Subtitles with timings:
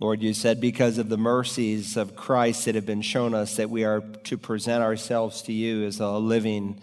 [0.00, 3.70] Lord, you said because of the mercies of Christ that have been shown us that
[3.70, 6.80] we are to present ourselves to you as a living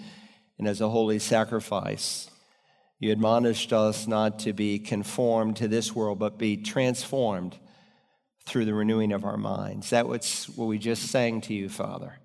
[0.58, 2.30] and as a holy sacrifice.
[3.00, 7.58] You admonished us not to be conformed to this world, but be transformed
[8.46, 9.90] through the renewing of our minds.
[9.90, 12.20] That was what we just sang to you, Father,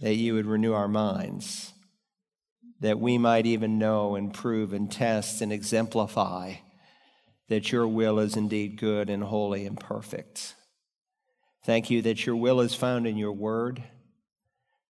[0.00, 1.72] that you would renew our minds,
[2.80, 6.54] that we might even know and prove and test and exemplify
[7.48, 10.54] that your will is indeed good and holy and perfect.
[11.64, 13.82] Thank you that your will is found in your word.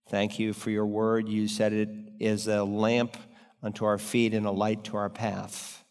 [0.09, 1.29] Thank you for your word.
[1.29, 1.89] You said it
[2.21, 3.17] is a lamp
[3.63, 5.83] unto our feet and a light to our path.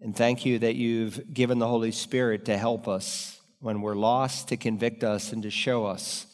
[0.00, 4.48] And thank you that you've given the Holy Spirit to help us when we're lost,
[4.48, 6.26] to convict us and to show us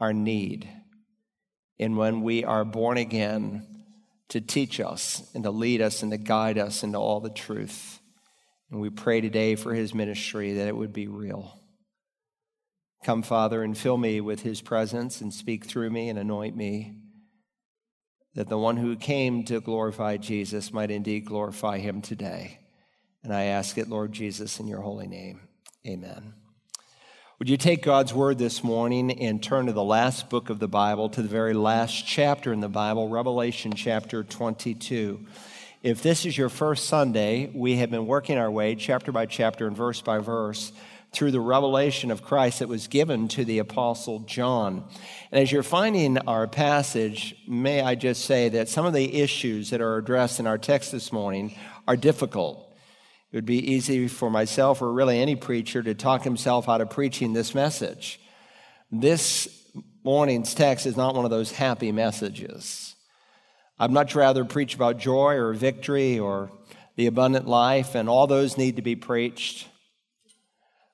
[0.00, 0.68] our need.
[1.78, 3.66] And when we are born again,
[4.30, 7.99] to teach us and to lead us and to guide us into all the truth.
[8.70, 11.60] And we pray today for his ministry that it would be real.
[13.04, 16.96] Come, Father, and fill me with his presence and speak through me and anoint me,
[18.34, 22.60] that the one who came to glorify Jesus might indeed glorify him today.
[23.24, 25.40] And I ask it, Lord Jesus, in your holy name.
[25.86, 26.34] Amen.
[27.38, 30.68] Would you take God's word this morning and turn to the last book of the
[30.68, 35.26] Bible, to the very last chapter in the Bible, Revelation chapter 22.
[35.82, 39.66] If this is your first Sunday, we have been working our way chapter by chapter
[39.66, 40.72] and verse by verse
[41.10, 44.84] through the revelation of Christ that was given to the Apostle John.
[45.32, 49.70] And as you're finding our passage, may I just say that some of the issues
[49.70, 51.56] that are addressed in our text this morning
[51.88, 52.58] are difficult.
[53.32, 56.90] It would be easy for myself or really any preacher to talk himself out of
[56.90, 58.20] preaching this message.
[58.92, 59.48] This
[60.04, 62.89] morning's text is not one of those happy messages.
[63.80, 66.52] I'd much rather preach about joy or victory or
[66.96, 69.66] the abundant life, and all those need to be preached.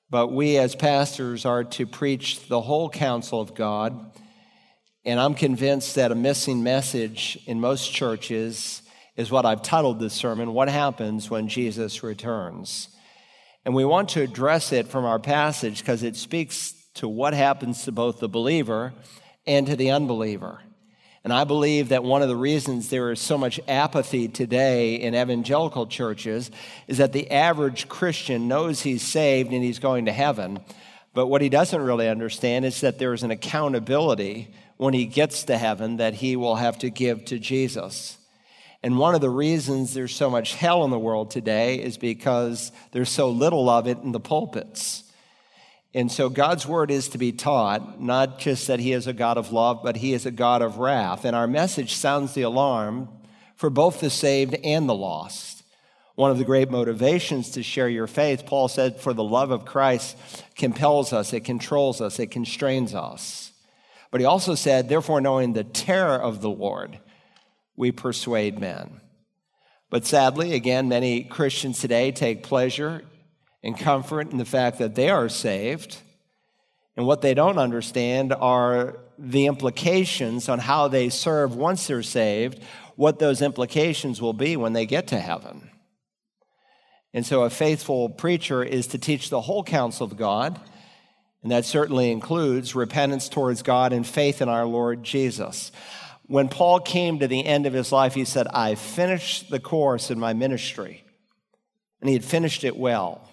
[0.09, 4.17] But we as pastors are to preach the whole counsel of God.
[5.03, 8.81] And I'm convinced that a missing message in most churches
[9.17, 12.87] is what I've titled this sermon What Happens When Jesus Returns?
[13.65, 17.83] And we want to address it from our passage because it speaks to what happens
[17.83, 18.93] to both the believer
[19.45, 20.61] and to the unbeliever.
[21.27, 25.13] And I believe that one of the reasons there is so much apathy today in
[25.13, 26.49] evangelical churches
[26.87, 30.61] is that the average Christian knows he's saved and he's going to heaven.
[31.13, 35.43] But what he doesn't really understand is that there is an accountability when he gets
[35.43, 38.17] to heaven that he will have to give to Jesus.
[38.81, 42.71] And one of the reasons there's so much hell in the world today is because
[42.93, 45.03] there's so little of it in the pulpits.
[45.97, 49.35] And so God's word is to be taught, not just that He is a God
[49.35, 51.25] of love, but He is a God of wrath.
[51.25, 53.09] And our message sounds the alarm
[53.55, 55.63] for both the saved and the lost.
[56.13, 59.65] One of the great motivations to share your faith, Paul said, for the love of
[59.65, 60.15] Christ
[60.55, 63.51] compels us, it controls us, it constrains us.
[64.11, 66.99] But he also said, therefore, knowing the terror of the Lord,
[67.75, 69.01] we persuade men.
[69.89, 73.01] But sadly, again, many Christians today take pleasure
[73.63, 75.97] and comfort in the fact that they are saved.
[76.95, 82.61] And what they don't understand are the implications on how they serve once they're saved,
[82.95, 85.69] what those implications will be when they get to heaven.
[87.13, 90.59] And so, a faithful preacher is to teach the whole counsel of God,
[91.41, 95.71] and that certainly includes repentance towards God and faith in our Lord Jesus.
[96.25, 100.11] When Paul came to the end of his life, he said, I finished the course
[100.11, 101.05] in my ministry,
[102.01, 103.27] and he had finished it well.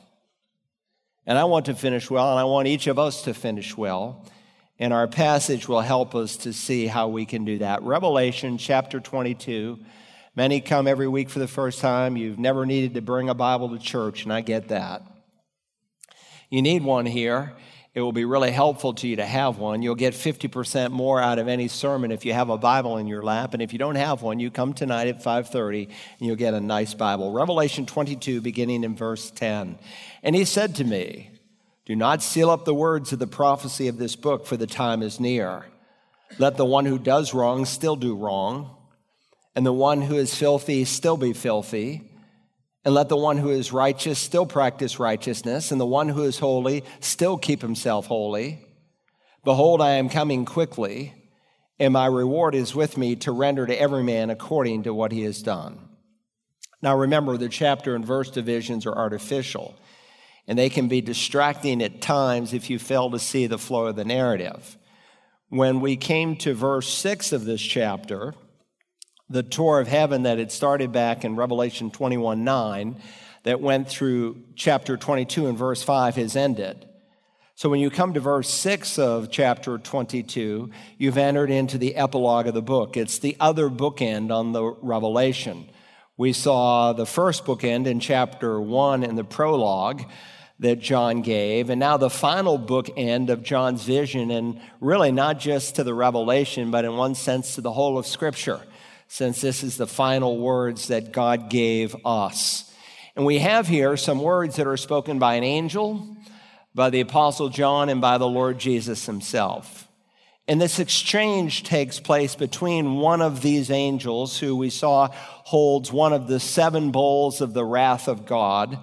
[1.27, 4.27] And I want to finish well, and I want each of us to finish well.
[4.79, 7.83] And our passage will help us to see how we can do that.
[7.83, 9.79] Revelation chapter 22.
[10.37, 12.17] Many come every week for the first time.
[12.17, 15.03] You've never needed to bring a Bible to church, and I get that.
[16.51, 17.55] You need one here.
[17.95, 19.81] It will be really helpful to you to have one.
[19.81, 23.23] You'll get 50% more out of any sermon if you have a Bible in your
[23.23, 23.55] lap.
[23.55, 26.61] And if you don't have one, you come tonight at 5:30 and you'll get a
[26.61, 27.31] nice Bible.
[27.31, 29.79] Revelation 22 beginning in verse 10.
[30.25, 31.31] And he said to me,
[31.87, 35.01] "Do not seal up the words of the prophecy of this book, for the time
[35.01, 35.67] is near.
[36.37, 38.71] Let the one who does wrong still do wrong,
[39.55, 42.11] and the one who is filthy still be filthy."
[42.85, 46.39] And let the one who is righteous still practice righteousness, and the one who is
[46.39, 48.61] holy still keep himself holy.
[49.43, 51.15] Behold, I am coming quickly,
[51.79, 55.23] and my reward is with me to render to every man according to what he
[55.23, 55.79] has done.
[56.83, 59.75] Now remember, the chapter and verse divisions are artificial,
[60.47, 63.97] and they can be distracting at times if you fail to see the flow of
[63.97, 64.77] the narrative.
[65.49, 68.35] When we came to verse 6 of this chapter,
[69.29, 73.01] the tour of heaven that had started back in Revelation 21 9,
[73.45, 76.89] that went through chapter 22 and verse 5 has ended.
[77.57, 82.49] So when you come to verse 6 of chapter 22, you've entered into the epilogue
[82.49, 82.97] of the book.
[82.97, 85.71] It's the other bookend on the Revelation.
[86.17, 90.03] We saw the first bookend in chapter 1 in the prologue
[90.59, 95.77] that John gave, and now the final bookend of John's vision, and really not just
[95.77, 98.61] to the Revelation, but in one sense to the whole of Scripture,
[99.09, 102.73] since this is the final words that God gave us.
[103.17, 106.17] And we have here some words that are spoken by an angel
[106.75, 109.89] by the Apostle John and by the Lord Jesus himself.
[110.47, 116.13] And this exchange takes place between one of these angels, who we saw holds one
[116.13, 118.79] of the seven bowls of the wrath of God,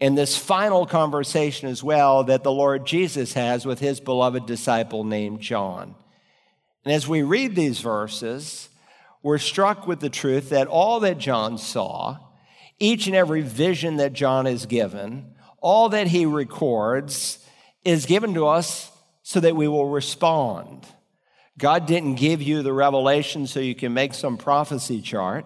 [0.00, 5.02] and this final conversation as well that the Lord Jesus has with his beloved disciple
[5.02, 5.96] named John.
[6.84, 8.67] And as we read these verses,
[9.22, 12.18] we're struck with the truth that all that John saw,
[12.78, 17.44] each and every vision that John is given, all that he records
[17.84, 18.92] is given to us
[19.22, 20.86] so that we will respond.
[21.58, 25.44] God didn't give you the revelation so you can make some prophecy chart.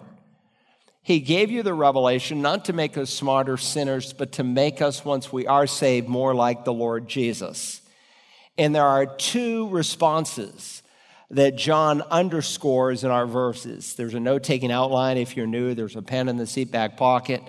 [1.01, 5.03] He gave you the revelation not to make us smarter sinners, but to make us,
[5.03, 7.81] once we are saved, more like the Lord Jesus.
[8.57, 10.82] And there are two responses
[11.31, 13.95] that John underscores in our verses.
[13.95, 16.97] There's a note taking outline if you're new, there's a pen in the seat back
[16.97, 17.41] pocket.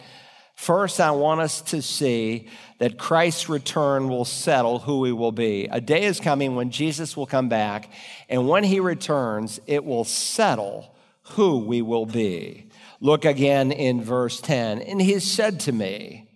[0.54, 2.48] First, I want us to see
[2.78, 5.66] that Christ's return will settle who we will be.
[5.70, 7.90] A day is coming when Jesus will come back,
[8.28, 12.68] and when he returns, it will settle who we will be.
[13.00, 14.80] Look again in verse 10.
[14.82, 16.28] And he said to me,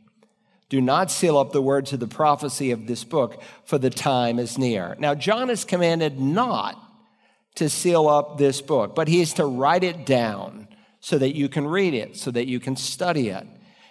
[0.69, 4.39] Do not seal up the words of the prophecy of this book, for the time
[4.39, 4.97] is near.
[4.99, 6.88] Now, John is commanded not
[7.59, 10.69] to seal up this book, but he is to write it down
[11.01, 13.47] so that you can read it, so that you can study it.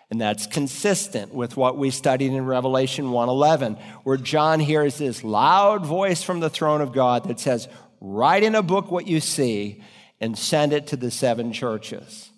[0.09, 5.85] And that's consistent with what we studied in Revelation 1:11, where John hears this loud
[5.85, 7.67] voice from the throne of God that says,
[7.99, 9.81] "Write in a book what you see
[10.21, 12.29] and send it to the seven churches."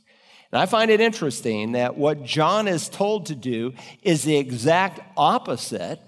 [0.52, 5.00] And I find it interesting that what John is told to do is the exact
[5.16, 6.00] opposite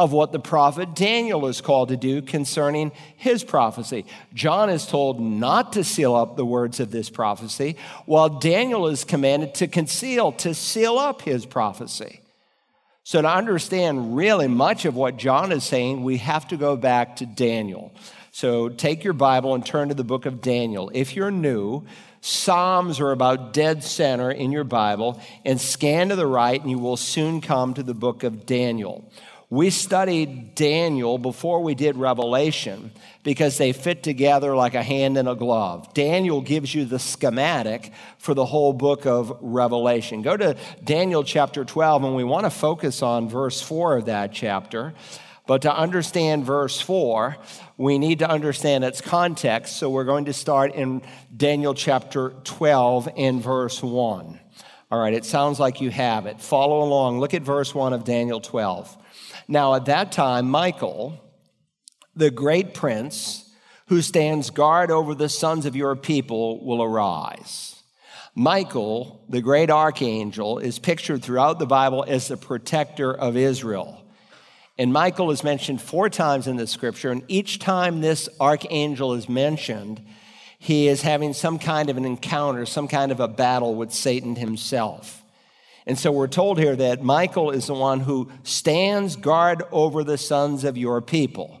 [0.00, 4.06] of what the prophet Daniel is called to do concerning his prophecy.
[4.32, 7.76] John is told not to seal up the words of this prophecy,
[8.06, 12.22] while Daniel is commanded to conceal, to seal up his prophecy.
[13.02, 17.16] So, to understand really much of what John is saying, we have to go back
[17.16, 17.92] to Daniel.
[18.32, 20.90] So, take your Bible and turn to the book of Daniel.
[20.94, 21.84] If you're new,
[22.22, 26.78] Psalms are about dead center in your Bible, and scan to the right, and you
[26.78, 29.10] will soon come to the book of Daniel.
[29.52, 32.92] We studied Daniel before we did Revelation
[33.24, 35.92] because they fit together like a hand in a glove.
[35.92, 40.22] Daniel gives you the schematic for the whole book of Revelation.
[40.22, 44.32] Go to Daniel chapter 12, and we want to focus on verse 4 of that
[44.32, 44.94] chapter.
[45.48, 47.36] But to understand verse 4,
[47.76, 49.78] we need to understand its context.
[49.78, 51.02] So we're going to start in
[51.36, 54.38] Daniel chapter 12 in verse 1.
[54.92, 56.40] All right, it sounds like you have it.
[56.40, 57.18] Follow along.
[57.18, 58.96] Look at verse 1 of Daniel 12.
[59.50, 61.20] Now, at that time, Michael,
[62.14, 63.52] the great prince
[63.88, 67.74] who stands guard over the sons of your people, will arise.
[68.36, 74.00] Michael, the great archangel, is pictured throughout the Bible as the protector of Israel.
[74.78, 79.28] And Michael is mentioned four times in the scripture, and each time this archangel is
[79.28, 80.00] mentioned,
[80.60, 84.36] he is having some kind of an encounter, some kind of a battle with Satan
[84.36, 85.19] himself.
[85.90, 90.16] And so we're told here that Michael is the one who stands guard over the
[90.16, 91.60] sons of your people.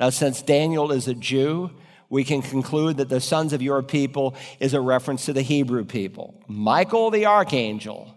[0.00, 1.72] Now, since Daniel is a Jew,
[2.08, 5.84] we can conclude that the sons of your people is a reference to the Hebrew
[5.84, 6.42] people.
[6.48, 8.16] Michael the archangel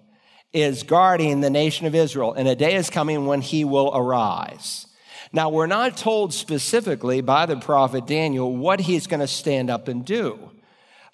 [0.54, 4.88] is guarding the nation of Israel, and a day is coming when he will arise.
[5.34, 9.90] Now, we're not told specifically by the prophet Daniel what he's going to stand up
[9.90, 10.49] and do.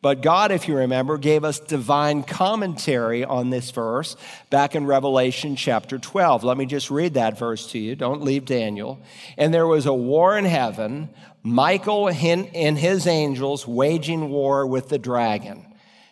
[0.05, 4.15] But God, if you remember, gave us divine commentary on this verse
[4.51, 6.43] back in Revelation chapter 12.
[6.43, 7.95] Let me just read that verse to you.
[7.95, 9.00] Don't leave Daniel.
[9.35, 11.09] And there was a war in heaven,
[11.41, 15.65] Michael and his angels waging war with the dragon.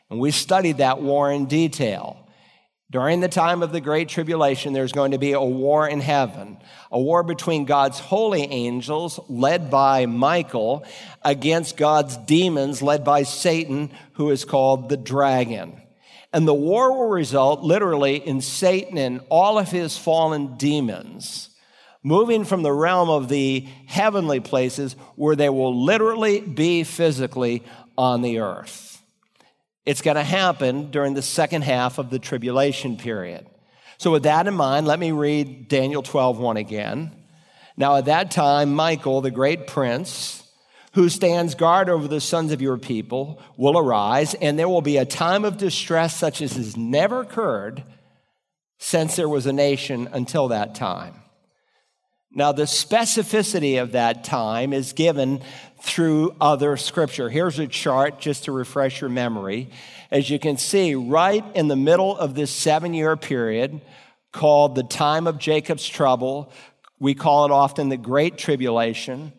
[0.10, 2.23] And we studied that war in detail.
[2.94, 6.60] During the time of the Great Tribulation, there's going to be a war in heaven,
[6.92, 10.86] a war between God's holy angels, led by Michael,
[11.24, 15.82] against God's demons, led by Satan, who is called the dragon.
[16.32, 21.50] And the war will result literally in Satan and all of his fallen demons
[22.04, 27.64] moving from the realm of the heavenly places where they will literally be physically
[27.98, 28.93] on the earth.
[29.86, 33.48] It's going to happen during the second half of the tribulation period.
[33.98, 37.12] So, with that in mind, let me read Daniel 12 1 again.
[37.76, 40.44] Now, at that time, Michael, the great prince,
[40.94, 44.98] who stands guard over the sons of your people, will arise, and there will be
[44.98, 47.84] a time of distress such as has never occurred
[48.78, 51.23] since there was a nation until that time.
[52.36, 55.42] Now, the specificity of that time is given
[55.82, 57.30] through other scripture.
[57.30, 59.70] Here's a chart just to refresh your memory.
[60.10, 63.82] As you can see, right in the middle of this seven year period
[64.32, 66.52] called the time of Jacob's trouble,
[67.00, 69.32] we call it often the Great Tribulation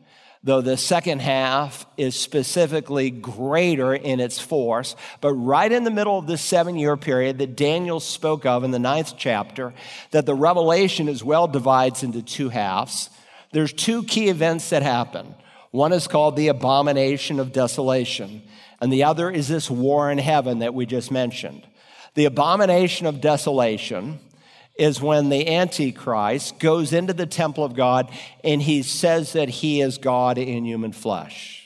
[0.45, 4.95] though the second half is specifically greater in its force.
[5.23, 8.71] But right in the middle of this seven year period that Daniel spoke of in
[8.71, 9.73] the ninth chapter,
[10.11, 13.09] that the revelation as well divides into two halves,
[13.53, 15.35] there's two key events that happen.
[15.71, 18.43] One is called the abomination of desolation,
[18.81, 21.67] and the other is this war in heaven that we just mentioned.
[22.15, 24.21] The abomination of desolation
[24.76, 28.11] is when the Antichrist goes into the temple of God
[28.43, 31.61] and he says that he is God in human flesh.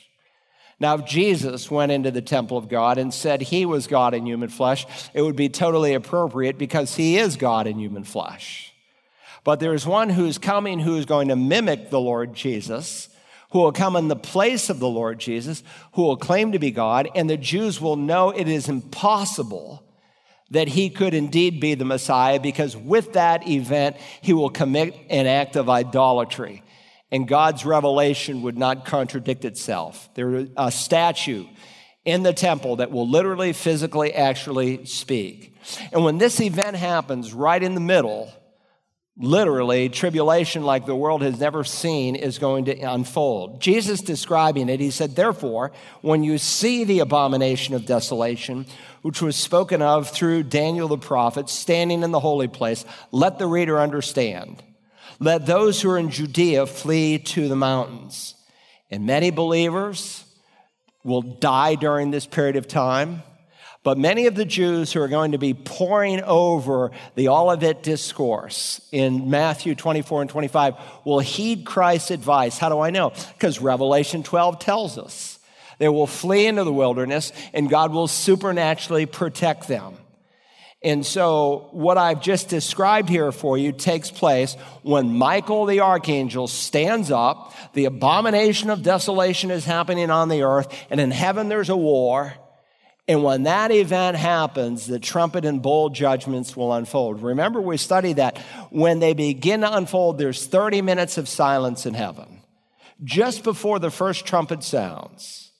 [0.79, 4.25] Now, if Jesus went into the temple of God and said he was God in
[4.25, 8.73] human flesh, it would be totally appropriate because he is God in human flesh.
[9.43, 13.09] But there is one who is coming who is going to mimic the Lord Jesus,
[13.51, 15.63] who will come in the place of the Lord Jesus,
[15.93, 19.83] who will claim to be God, and the Jews will know it is impossible
[20.51, 25.27] that he could indeed be the Messiah because with that event, he will commit an
[25.27, 26.63] act of idolatry.
[27.11, 30.09] And God's revelation would not contradict itself.
[30.13, 31.45] There's a statue
[32.05, 35.55] in the temple that will literally, physically, actually speak.
[35.91, 38.31] And when this event happens right in the middle,
[39.19, 43.61] literally, tribulation like the world has never seen is going to unfold.
[43.61, 45.71] Jesus describing it, he said, Therefore,
[46.01, 48.65] when you see the abomination of desolation,
[49.01, 53.47] which was spoken of through Daniel the prophet, standing in the holy place, let the
[53.47, 54.63] reader understand.
[55.19, 58.35] Let those who are in Judea flee to the mountains.
[58.89, 60.23] And many believers
[61.03, 63.23] will die during this period of time.
[63.81, 68.81] But many of the Jews who are going to be poring over the Olivet Discourse
[68.91, 72.57] in Matthew 24 and 25 will heed Christ's advice.
[72.57, 73.13] How do I know?
[73.33, 75.39] Because Revelation 12 tells us.
[75.77, 79.95] They will flee into the wilderness and God will supernaturally protect them.
[80.81, 86.47] And so, what I've just described here for you takes place when Michael the archangel
[86.47, 91.67] stands up, the abomination of desolation is happening on the earth, and in heaven there's
[91.67, 92.33] a war.
[93.09, 97.23] And when that event happens, the trumpet and bowl judgments will unfold.
[97.23, 98.37] Remember, we studied that.
[98.69, 102.43] When they begin to unfold, there's 30 minutes of silence in heaven.
[103.03, 105.51] Just before the first trumpet sounds,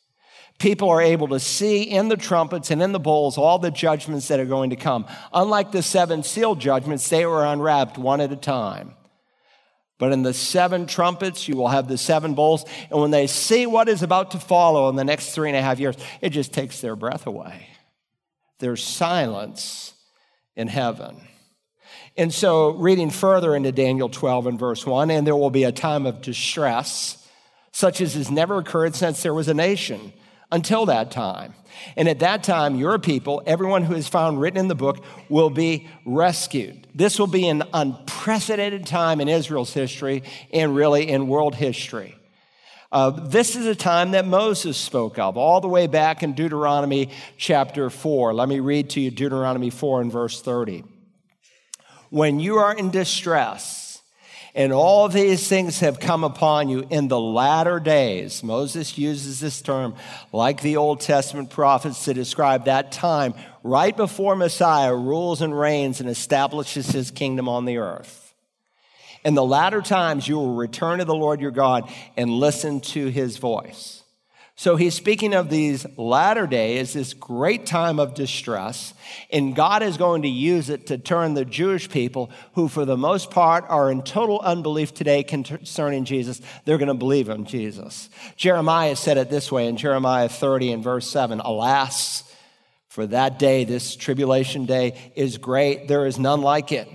[0.60, 4.28] people are able to see in the trumpets and in the bowls all the judgments
[4.28, 5.08] that are going to come.
[5.34, 8.94] Unlike the seven seal judgments, they were unwrapped one at a time.
[10.00, 12.66] But in the seven trumpets, you will have the seven bowls.
[12.90, 15.62] And when they see what is about to follow in the next three and a
[15.62, 17.68] half years, it just takes their breath away.
[18.60, 19.94] There's silence
[20.56, 21.22] in heaven.
[22.18, 25.72] And so, reading further into Daniel 12 and verse 1, and there will be a
[25.72, 27.28] time of distress,
[27.72, 30.14] such as has never occurred since there was a nation
[30.52, 31.54] until that time.
[31.96, 35.50] And at that time, your people, everyone who is found written in the book, will
[35.50, 36.88] be rescued.
[36.94, 42.16] This will be an unprecedented time in Israel's history and really in world history.
[42.92, 47.10] Uh, this is a time that Moses spoke of all the way back in Deuteronomy
[47.38, 48.34] chapter 4.
[48.34, 50.84] Let me read to you Deuteronomy 4 and verse 30.
[52.10, 53.89] When you are in distress,
[54.56, 58.44] and all these things have come upon you in the latter days.
[58.44, 59.96] Moses uses this term
[60.34, 66.00] like the Old Testament prophets to describe that time right before Messiah rules and reigns
[66.00, 68.34] and establishes his kingdom on the earth.
[69.24, 73.08] In the latter times, you will return to the Lord your God and listen to
[73.08, 73.99] his voice.
[74.60, 78.94] So he's speaking of these latter days, this great time of distress,
[79.32, 82.98] and God is going to use it to turn the Jewish people, who for the
[82.98, 88.10] most part are in total unbelief today concerning Jesus, they're going to believe in Jesus.
[88.36, 92.30] Jeremiah said it this way in Jeremiah 30 and verse 7 Alas,
[92.90, 95.88] for that day, this tribulation day, is great.
[95.88, 96.90] There is none like it.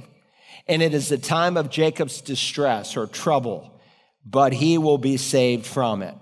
[0.66, 3.80] And it is the time of Jacob's distress or trouble,
[4.22, 6.14] but he will be saved from it.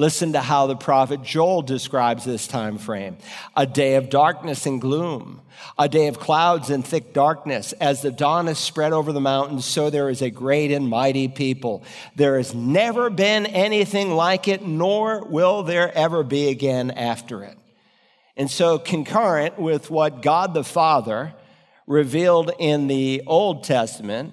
[0.00, 3.18] Listen to how the prophet Joel describes this time frame.
[3.56, 5.40] A day of darkness and gloom,
[5.76, 7.72] a day of clouds and thick darkness.
[7.72, 11.26] As the dawn is spread over the mountains, so there is a great and mighty
[11.26, 11.82] people.
[12.14, 17.58] There has never been anything like it, nor will there ever be again after it.
[18.36, 21.34] And so, concurrent with what God the Father
[21.88, 24.32] revealed in the Old Testament,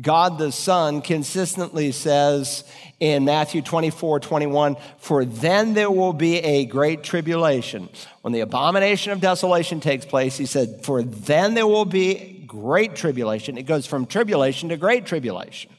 [0.00, 2.64] God the Son consistently says
[3.00, 7.88] in Matthew 24, 21, For then there will be a great tribulation.
[8.22, 12.94] When the abomination of desolation takes place, he said, For then there will be great
[12.94, 13.58] tribulation.
[13.58, 15.70] It goes from tribulation to great tribulation,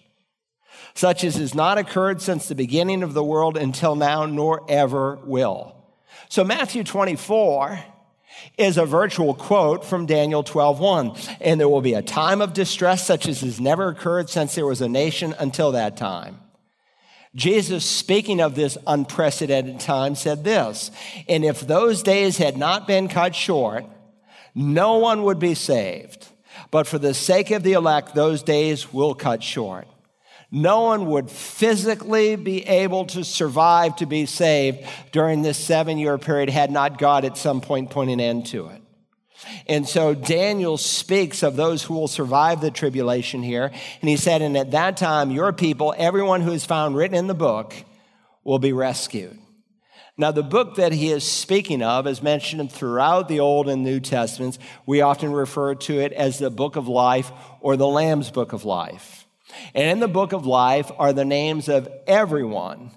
[0.93, 5.15] such as has not occurred since the beginning of the world until now, nor ever
[5.23, 5.75] will.
[6.27, 7.79] So Matthew 24
[8.57, 11.15] is a virtual quote from Daniel 12:1.
[11.41, 14.65] And there will be a time of distress such as has never occurred since there
[14.65, 16.39] was a nation until that time.
[17.35, 20.91] Jesus, speaking of this unprecedented time, said this
[21.27, 23.85] And if those days had not been cut short,
[24.55, 26.27] no one would be saved.
[26.71, 29.87] But for the sake of the elect, those days will cut short
[30.51, 36.17] no one would physically be able to survive to be saved during this seven year
[36.17, 38.81] period had not God at some point put an end to it.
[39.67, 43.71] And so Daniel speaks of those who will survive the tribulation here.
[44.01, 47.27] And he said, And at that time, your people, everyone who is found written in
[47.27, 47.73] the book,
[48.43, 49.37] will be rescued.
[50.17, 54.01] Now, the book that he is speaking of is mentioned throughout the Old and New
[54.01, 54.59] Testaments.
[54.85, 58.65] We often refer to it as the book of life or the Lamb's book of
[58.65, 59.18] life.
[59.73, 62.91] And in the book of life are the names of everyone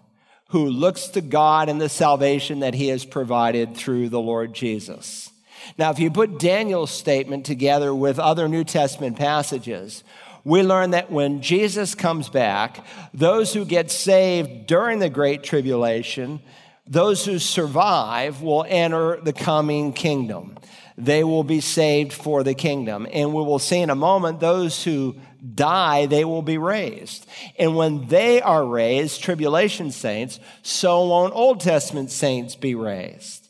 [0.49, 5.31] who looks to God and the salvation that he has provided through the Lord Jesus.
[5.79, 10.05] Now, if you put Daniel's statement together with other New Testament passages,
[10.45, 16.41] we learn that when Jesus comes back, those who get saved during the Great Tribulation,
[16.87, 20.59] those who survive will enter the coming kingdom.
[20.99, 23.07] They will be saved for the kingdom.
[23.13, 25.17] And we will see in a moment those who
[25.55, 27.27] die, they will be raised.
[27.59, 33.42] And when they are raised, tribulation saints, so won't Old Testament saints be raised.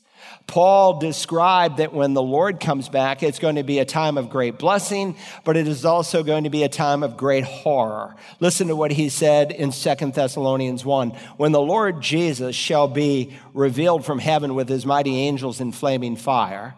[0.53, 4.29] Paul described that when the Lord comes back, it's going to be a time of
[4.29, 8.17] great blessing, but it is also going to be a time of great horror.
[8.39, 11.13] Listen to what he said in 2 Thessalonians 1.
[11.39, 16.17] When the Lord Jesus shall be revealed from heaven with his mighty angels in flaming
[16.17, 16.75] fire,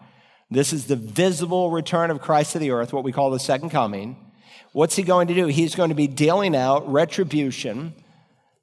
[0.49, 3.71] this is the visible return of Christ to the earth, what we call the second
[3.71, 4.15] coming.
[4.71, 5.47] What's he going to do?
[5.47, 7.93] He's going to be dealing out retribution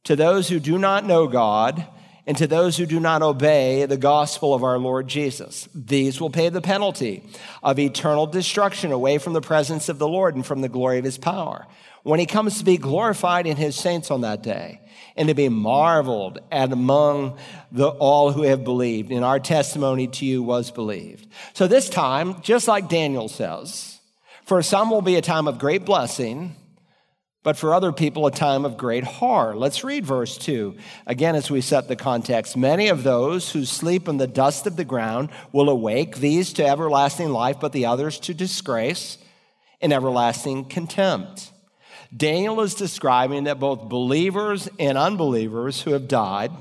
[0.05, 1.87] to those who do not know God
[2.27, 5.69] and to those who do not obey the gospel of our Lord Jesus.
[5.75, 7.25] These will pay the penalty
[7.63, 11.05] of eternal destruction away from the presence of the Lord and from the glory of
[11.05, 11.67] his power.
[12.05, 14.81] When he comes to be glorified in his saints on that day
[15.17, 17.39] and to be marveled at among
[17.71, 19.11] the, all who have believed.
[19.11, 21.29] And our testimony to you was believed.
[21.53, 24.01] So this time, just like Daniel says,
[24.45, 26.57] for some will be a time of great blessing,
[27.43, 29.57] but for other people, a time of great horror.
[29.57, 30.77] Let's read verse 2
[31.07, 32.57] again as we set the context.
[32.57, 36.67] Many of those who sleep in the dust of the ground will awake, these to
[36.67, 39.19] everlasting life, but the others to disgrace
[39.81, 41.51] and everlasting contempt.
[42.17, 46.53] Daniel is describing that both believers and unbelievers who have died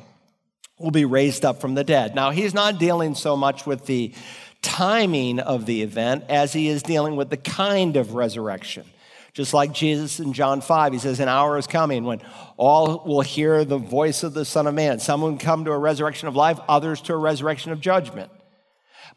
[0.79, 2.15] will be raised up from the dead.
[2.15, 4.13] Now, he's not dealing so much with the
[4.61, 8.85] timing of the event as he is dealing with the kind of resurrection.
[9.33, 12.21] Just like Jesus in John 5, he says, An hour is coming when
[12.57, 14.99] all will hear the voice of the Son of Man.
[14.99, 18.31] Some will come to a resurrection of life, others to a resurrection of judgment.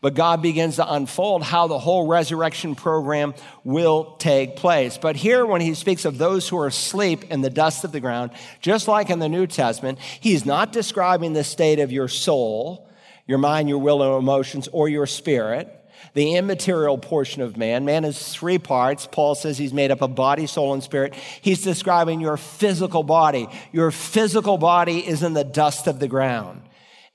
[0.00, 4.98] But God begins to unfold how the whole resurrection program will take place.
[4.98, 8.00] But here, when he speaks of those who are asleep in the dust of the
[8.00, 12.88] ground, just like in the New Testament, he's not describing the state of your soul
[13.26, 15.83] your mind, your will, and emotions, or your spirit,
[16.14, 17.84] the immaterial portion of man.
[17.84, 19.06] Man is three parts.
[19.10, 21.14] Paul says he's made up of body, soul, and spirit.
[21.14, 23.48] He's describing your physical body.
[23.72, 26.62] Your physical body is in the dust of the ground.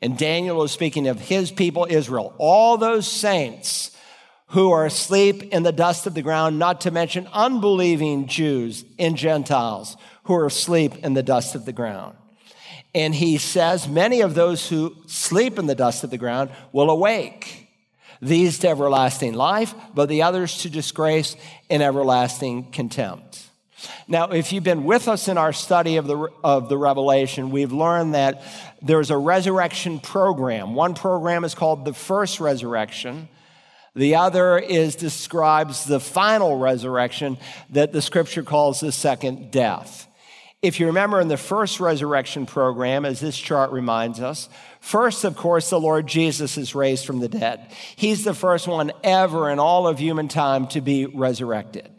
[0.01, 2.33] And Daniel is speaking of his people, Israel.
[2.37, 3.95] All those saints
[4.47, 9.15] who are asleep in the dust of the ground, not to mention unbelieving Jews and
[9.15, 12.15] Gentiles who are asleep in the dust of the ground.
[12.95, 16.89] And he says, Many of those who sleep in the dust of the ground will
[16.89, 17.58] awake,
[18.21, 21.35] these to everlasting life, but the others to disgrace
[21.69, 23.49] and everlasting contempt.
[24.07, 27.71] Now, if you've been with us in our study of the, of the Revelation, we've
[27.71, 28.43] learned that
[28.81, 30.75] there's a resurrection program.
[30.75, 33.29] One program is called the first resurrection.
[33.95, 37.37] The other is describes the final resurrection
[37.69, 40.07] that the scripture calls the second death.
[40.61, 45.35] If you remember in the first resurrection program, as this chart reminds us, first, of
[45.35, 47.71] course, the Lord Jesus is raised from the dead.
[47.95, 51.89] He's the first one ever in all of human time to be resurrected.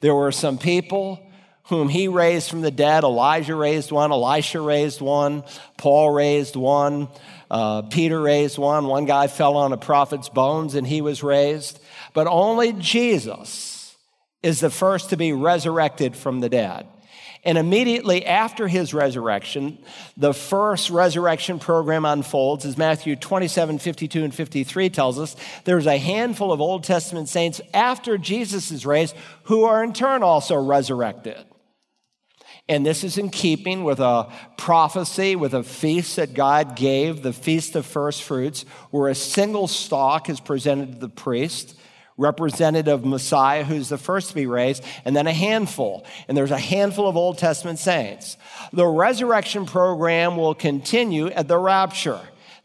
[0.00, 1.26] There were some people
[1.64, 3.04] whom he raised from the dead.
[3.04, 5.44] Elijah raised one, Elisha raised one,
[5.76, 7.08] Paul raised one,
[7.50, 8.86] uh, Peter raised one.
[8.86, 11.80] One guy fell on a prophet's bones and he was raised.
[12.14, 13.96] But only Jesus
[14.42, 16.86] is the first to be resurrected from the dead.
[17.42, 19.78] And immediately after his resurrection,
[20.16, 25.36] the first resurrection program unfolds, as Matthew 27, 52, and 53 tells us.
[25.64, 30.22] There's a handful of Old Testament saints after Jesus is raised who are in turn
[30.22, 31.38] also resurrected.
[32.68, 37.32] And this is in keeping with a prophecy, with a feast that God gave, the
[37.32, 41.74] Feast of First Fruits, where a single stalk is presented to the priest
[42.20, 46.04] representative Messiah, who's the first to be raised, and then a handful.
[46.28, 48.36] And there's a handful of Old Testament saints.
[48.72, 52.20] The resurrection program will continue at the rapture.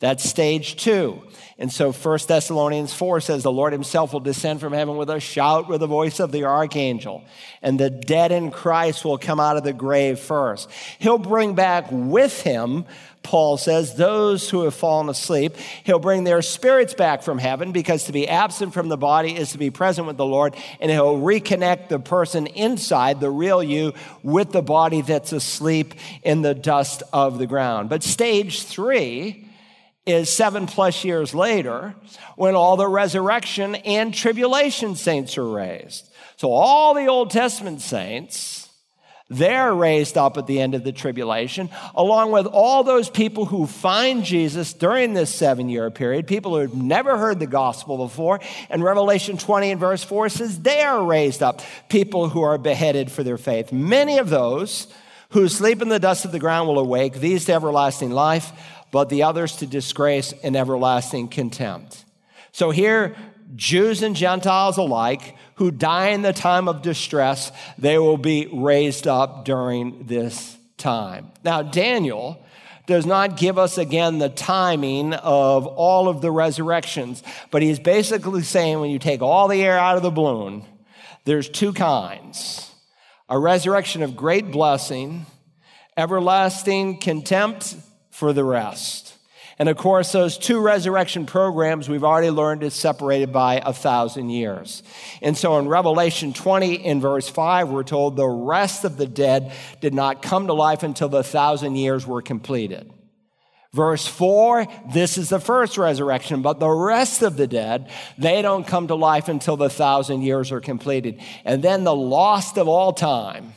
[0.05, 1.19] That's stage two.
[1.57, 5.19] And so 1 Thessalonians 4 says the Lord himself will descend from heaven with a
[5.19, 7.23] shout, with the voice of the archangel.
[7.63, 10.69] And the dead in Christ will come out of the grave first.
[10.99, 12.85] He'll bring back with him
[13.23, 18.03] Paul says, those who have fallen asleep, he'll bring their spirits back from heaven because
[18.03, 21.17] to be absent from the body is to be present with the Lord, and he'll
[21.17, 27.01] reconnect the person inside, the real you, with the body that's asleep in the dust
[27.11, 27.89] of the ground.
[27.89, 29.44] But stage three
[30.05, 31.95] is seven plus years later
[32.35, 36.07] when all the resurrection and tribulation saints are raised.
[36.37, 38.65] So all the Old Testament saints
[39.29, 43.65] they're raised up at the end of the tribulation, along with all those people who
[43.65, 48.39] find Jesus during this seven year period, people who have never heard the gospel before.
[48.69, 53.11] And Revelation 20 and verse 4 says they are raised up, people who are beheaded
[53.11, 53.71] for their faith.
[53.71, 54.87] Many of those
[55.29, 58.51] who sleep in the dust of the ground will awake, these to everlasting life,
[58.95, 62.05] but the others to disgrace and everlasting contempt.
[62.53, 63.13] So here,
[63.53, 69.05] Jews and Gentiles alike, who die in the time of distress, they will be raised
[69.05, 71.29] up during this time.
[71.43, 72.41] Now, Daniel
[72.86, 78.43] does not give us again the timing of all of the resurrections, but he's basically
[78.43, 80.63] saying when you take all the air out of the balloon,
[81.25, 82.71] there's two kinds
[83.27, 85.25] a resurrection of great blessing,
[85.97, 87.75] everlasting contempt
[88.15, 89.13] for the rest.
[89.60, 94.30] And of course, those two resurrection programs we've already learned is separated by a thousand
[94.30, 94.84] years.
[95.21, 99.51] And so in Revelation 20 in verse 5, we're told the rest of the dead
[99.82, 102.89] did not come to life until the thousand years were completed.
[103.73, 108.65] Verse 4, this is the first resurrection, but the rest of the dead, they don't
[108.65, 111.19] come to life until the thousand years are completed.
[111.43, 113.54] And then the lost of all time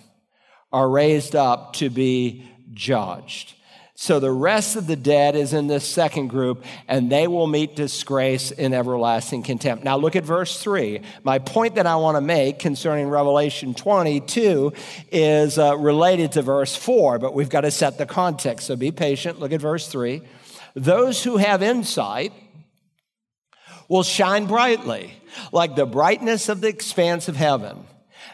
[0.73, 3.55] are raised up to be judged.
[4.01, 7.75] So the rest of the dead is in this second group, and they will meet
[7.75, 9.83] disgrace in everlasting contempt.
[9.83, 11.01] Now look at verse 3.
[11.25, 14.73] My point that I want to make concerning Revelation 22
[15.11, 18.69] is uh, related to verse 4, but we've got to set the context.
[18.69, 19.41] So be patient.
[19.41, 20.23] Look at verse 3.
[20.77, 22.33] Those who have insight
[23.89, 25.13] will shine brightly,
[25.51, 27.85] like the brightness of the expanse of heaven.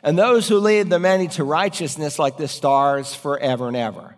[0.02, 4.13] And those who lead the many to righteousness, like the stars forever and ever.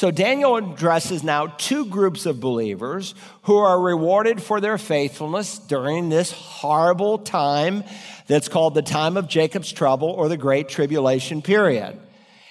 [0.00, 6.08] So Daniel addresses now two groups of believers who are rewarded for their faithfulness during
[6.08, 7.84] this horrible time
[8.26, 12.00] that's called the time of Jacob's trouble or the great tribulation period.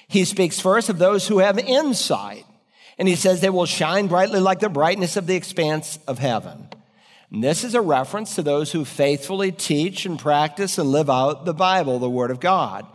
[0.07, 2.45] He speaks first of those who have insight,
[2.99, 6.69] and he says they will shine brightly like the brightness of the expanse of heaven.
[7.31, 11.45] And this is a reference to those who faithfully teach and practice and live out
[11.45, 12.87] the Bible, the Word of God.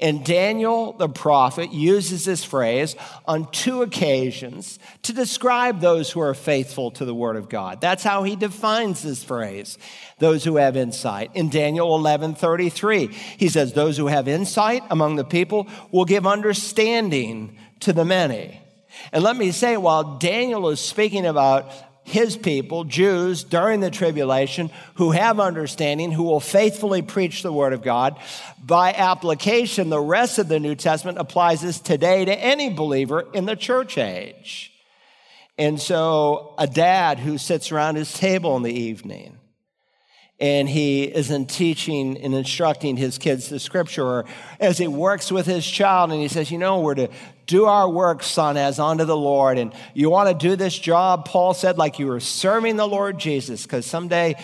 [0.00, 2.94] And Daniel the prophet uses this phrase
[3.26, 7.80] on two occasions to describe those who are faithful to the word of God.
[7.80, 9.78] That's how he defines this phrase,
[10.18, 11.30] those who have insight.
[11.34, 16.26] In Daniel 11 33, he says, Those who have insight among the people will give
[16.26, 18.60] understanding to the many.
[19.12, 21.70] And let me say, while Daniel is speaking about
[22.08, 27.72] his people, Jews, during the tribulation who have understanding, who will faithfully preach the word
[27.72, 28.18] of God.
[28.64, 33.46] By application, the rest of the New Testament applies this today to any believer in
[33.46, 34.72] the church age.
[35.56, 39.37] And so, a dad who sits around his table in the evening
[40.40, 44.24] and he isn't teaching and instructing his kids the scripture, or
[44.60, 47.08] as he works with his child and he says, You know, we're to
[47.46, 49.58] do our work, son, as unto the Lord.
[49.58, 53.18] And you want to do this job, Paul said, like you were serving the Lord
[53.18, 54.36] Jesus, because someday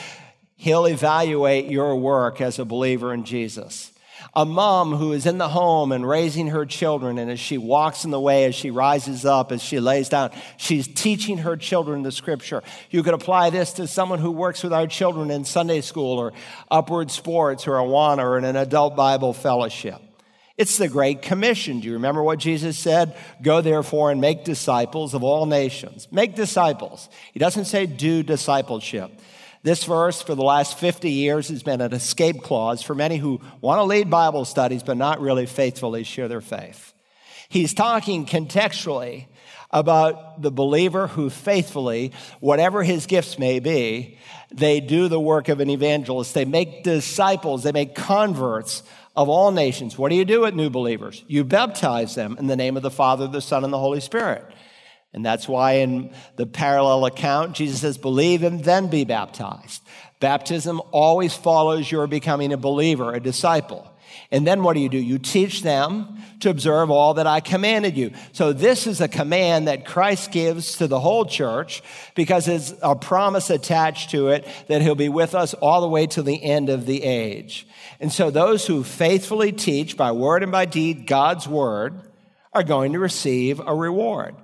[0.57, 3.94] he'll evaluate your work as a believer in Jesus
[4.37, 8.05] a mom who is in the home and raising her children, and as she walks
[8.05, 12.03] in the way, as she rises up, as she lays down, she's teaching her children
[12.03, 12.63] the scripture.
[12.91, 16.33] You could apply this to someone who works with our children in Sunday school or
[16.71, 20.01] upward sports or Awana or in an adult Bible fellowship.
[20.57, 21.81] It's the Great Commission.
[21.81, 23.17] Do you remember what Jesus said?
[23.43, 26.07] Go therefore and make disciples of all nations.
[26.13, 27.09] Make disciples.
[27.33, 29.11] He doesn't say do discipleship.
[29.65, 33.41] This verse for the last 50 years has been an escape clause for many who
[33.63, 36.93] want to lead Bible studies but not really faithfully share their faith.
[37.49, 39.25] He's talking contextually
[39.71, 44.19] about the believer who faithfully, whatever his gifts may be,
[44.53, 46.35] they do the work of an evangelist.
[46.35, 48.83] They make disciples, they make converts
[49.17, 49.97] of all nations.
[49.97, 51.25] What do you do with new believers?
[51.27, 54.45] You baptize them in the name of the Father, the Son, and the Holy Spirit.
[55.15, 59.81] And that's why in the parallel account, Jesus says, believe and then be baptized.
[60.19, 63.89] Baptism always follows your becoming a believer, a disciple.
[64.31, 64.99] And then what do you do?
[64.99, 68.13] You teach them to observe all that I commanded you.
[68.33, 71.83] So this is a command that Christ gives to the whole church
[72.15, 76.07] because it's a promise attached to it that he'll be with us all the way
[76.09, 77.67] to the end of the age.
[78.01, 82.01] And so those who faithfully teach by word and by deed God's word
[82.53, 84.35] are going to receive a reward.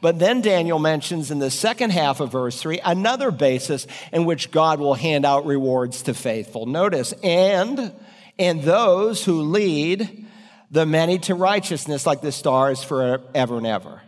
[0.00, 4.50] But then Daniel mentions in the second half of verse 3 another basis in which
[4.50, 6.66] God will hand out rewards to faithful.
[6.66, 7.92] Notice, and
[8.38, 10.26] and those who lead
[10.70, 14.02] the many to righteousness like the stars forever and ever.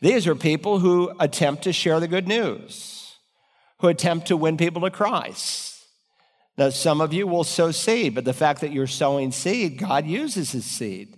[0.00, 3.16] These are people who attempt to share the good news,
[3.80, 5.84] who attempt to win people to Christ.
[6.56, 10.06] Now, some of you will sow seed, but the fact that you're sowing seed, God
[10.06, 11.17] uses his seed.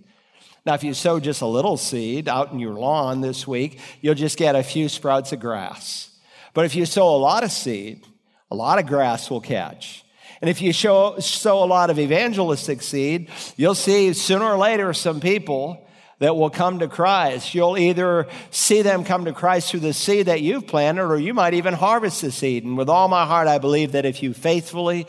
[0.67, 4.15] Now, if you sow just a little seed out in your lawn this week, you'll
[4.15, 6.11] just get a few sprouts of grass.
[6.53, 8.07] But if you sow a lot of seed,
[8.51, 10.05] a lot of grass will catch.
[10.41, 14.93] And if you show, sow a lot of evangelistic seed, you'll see sooner or later
[14.93, 15.87] some people
[16.19, 17.55] that will come to Christ.
[17.55, 21.35] You'll either see them come to Christ through the seed that you've planted, or you
[21.35, 22.65] might even harvest the seed.
[22.65, 25.07] And with all my heart, I believe that if you faithfully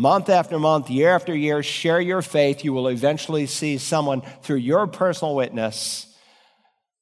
[0.00, 4.56] month after month, year after year, share your faith, you will eventually see someone through
[4.56, 6.06] your personal witness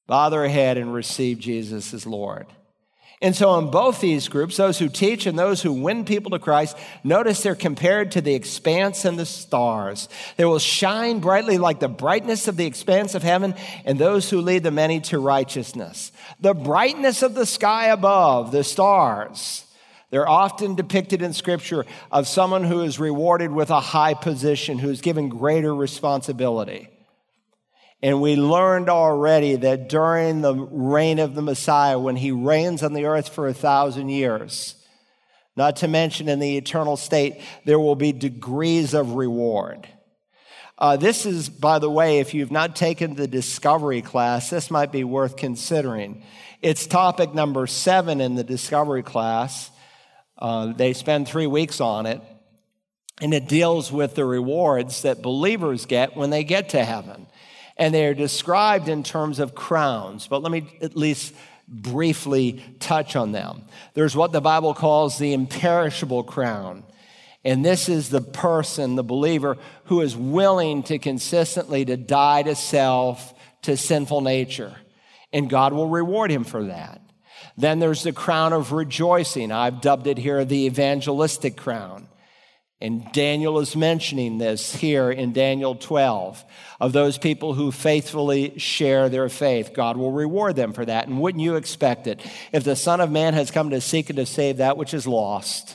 [0.09, 2.47] bow their head and receive Jesus as Lord.
[3.21, 6.39] And so, in both these groups, those who teach and those who win people to
[6.39, 10.09] Christ, notice they're compared to the expanse and the stars.
[10.37, 14.41] They will shine brightly like the brightness of the expanse of heaven, and those who
[14.41, 16.13] lead the many to righteousness.
[16.41, 19.65] The brightness of the sky above, the stars,
[20.11, 25.01] they're often depicted in Scripture of someone who is rewarded with a high position, who's
[25.01, 26.89] given greater responsibility.
[28.03, 32.93] And we learned already that during the reign of the Messiah, when he reigns on
[32.93, 34.77] the earth for a thousand years,
[35.57, 39.89] not to mention in the eternal state, there will be degrees of reward.
[40.79, 44.93] Uh, this is, by the way, if you've not taken the discovery class, this might
[44.93, 46.23] be worth considering.
[46.63, 49.73] It's topic number seven in the discovery class.
[50.39, 52.21] Uh, they spend three weeks on it,
[53.21, 57.27] and it deals with the rewards that believers get when they get to heaven.
[57.77, 61.35] And they are described in terms of crowns, but let me at least
[61.69, 63.63] briefly touch on them.
[63.95, 66.85] There's what the Bible calls the imperishable crown.
[67.45, 72.55] And this is the person, the believer, who is willing to consistently to die to
[72.55, 74.75] self, to sinful nature.
[75.33, 77.01] And God will reward him for that.
[77.59, 79.51] Then there's the crown of rejoicing.
[79.51, 82.07] I've dubbed it here the evangelistic crown.
[82.81, 86.45] And Daniel is mentioning this here in Daniel 12
[86.79, 89.73] of those people who faithfully share their faith.
[89.75, 91.09] God will reward them for that.
[91.09, 92.25] And wouldn't you expect it?
[92.53, 95.09] If the Son of Man has come to seek and to save that which is
[95.09, 95.75] lost,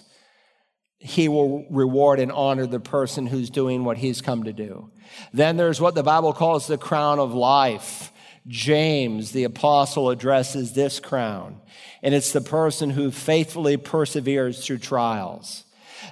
[1.00, 4.90] he will reward and honor the person who's doing what he's come to do.
[5.34, 8.13] Then there's what the Bible calls the crown of life.
[8.48, 11.62] James, the apostle, addresses this crown,
[12.02, 15.64] and it's the person who faithfully perseveres through trials.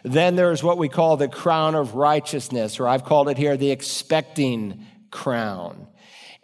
[0.03, 3.71] Then there's what we call the crown of righteousness, or I've called it here the
[3.71, 5.87] expecting crown.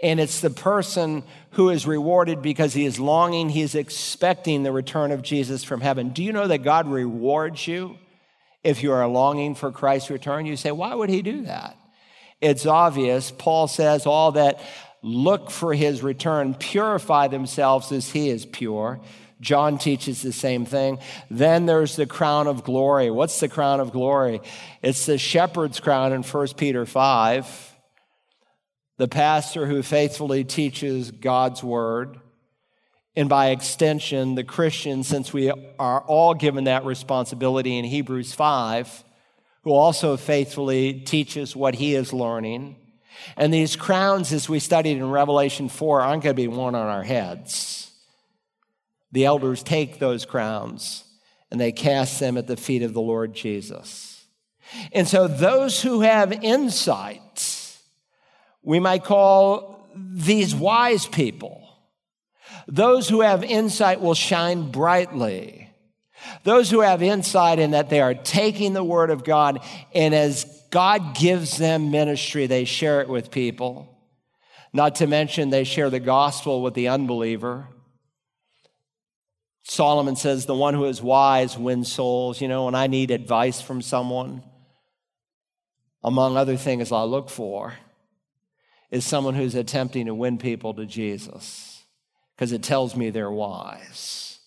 [0.04, 4.72] And it's the person who is rewarded because he is longing, he is expecting the
[4.72, 6.10] return of Jesus from heaven.
[6.10, 7.98] Do you know that God rewards you
[8.64, 10.46] if you are longing for Christ's return?
[10.46, 11.78] You say, why would he do that?
[12.40, 13.32] It's obvious.
[13.32, 14.62] Paul says, all that
[15.02, 19.00] look for his return, purify themselves as he is pure.
[19.40, 20.98] John teaches the same thing.
[21.30, 23.12] Then there's the crown of glory.
[23.12, 24.42] What's the crown of glory?
[24.82, 27.76] It's the shepherd's crown in 1 Peter 5.
[28.98, 32.20] The pastor who faithfully teaches God's word.
[33.16, 39.04] And by extension, the Christian, since we are all given that responsibility in Hebrews 5,
[39.64, 42.76] who also faithfully teaches what he is learning.
[43.36, 46.88] And these crowns, as we studied in Revelation 4, aren't going to be worn on
[46.88, 47.92] our heads.
[49.12, 51.04] The elders take those crowns
[51.52, 54.26] and they cast them at the feet of the Lord Jesus.
[54.92, 57.78] And so, those who have insight,
[58.62, 61.64] we might call these wise people.
[62.68, 65.70] Those who have insight will shine brightly.
[66.44, 69.64] Those who have insight in that they are taking the word of God
[69.94, 73.94] and as God gives them ministry, they share it with people.
[74.74, 77.68] Not to mention, they share the gospel with the unbeliever.
[79.64, 82.42] Solomon says, The one who is wise wins souls.
[82.42, 84.44] You know, when I need advice from someone,
[86.04, 87.74] among other things I look for
[88.92, 91.84] is someone who's attempting to win people to Jesus
[92.36, 94.40] because it tells me they're wise.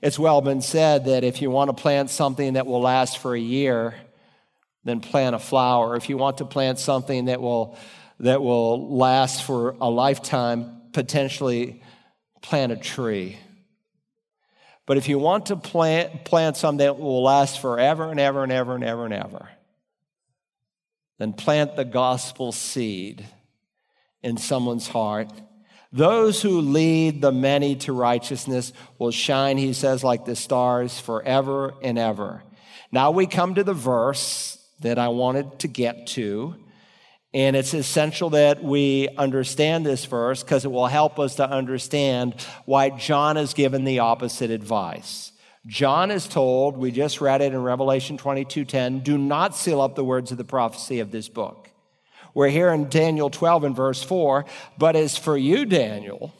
[0.00, 3.34] It's well been said that if you want to plant something that will last for
[3.34, 3.94] a year,
[4.84, 5.96] then plant a flower.
[5.96, 7.76] If you want to plant something that will,
[8.20, 11.82] that will last for a lifetime, potentially
[12.42, 13.38] plant a tree.
[14.86, 18.52] But if you want to plant, plant something that will last forever and ever and
[18.52, 19.48] ever and ever and ever,
[21.18, 23.24] then plant the gospel seed
[24.22, 25.30] in someone's heart.
[25.90, 31.74] Those who lead the many to righteousness will shine, he says, like the stars forever
[31.82, 32.42] and ever.
[32.90, 36.54] Now we come to the verse that I wanted to get to.
[37.32, 42.34] And it's essential that we understand this verse because it will help us to understand
[42.66, 45.32] why John is given the opposite advice.
[45.66, 50.04] John is told, we just read it in Revelation 22:10, do not seal up the
[50.04, 51.70] words of the prophecy of this book.
[52.34, 54.44] We're here in Daniel 12 and verse 4,
[54.76, 56.34] but as for you, Daniel,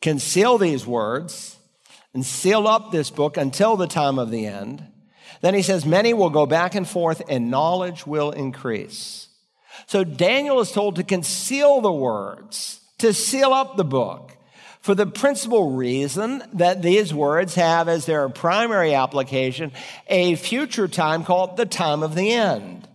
[0.00, 1.56] conceal these words
[2.14, 4.88] and seal up this book until the time of the end.
[5.42, 9.28] Then he says, many will go back and forth and knowledge will increase.
[9.86, 14.32] So Daniel is told to conceal the words, to seal up the book
[14.80, 19.72] for the principal reason that these words have as their primary application
[20.06, 22.88] a future time called the time of the end.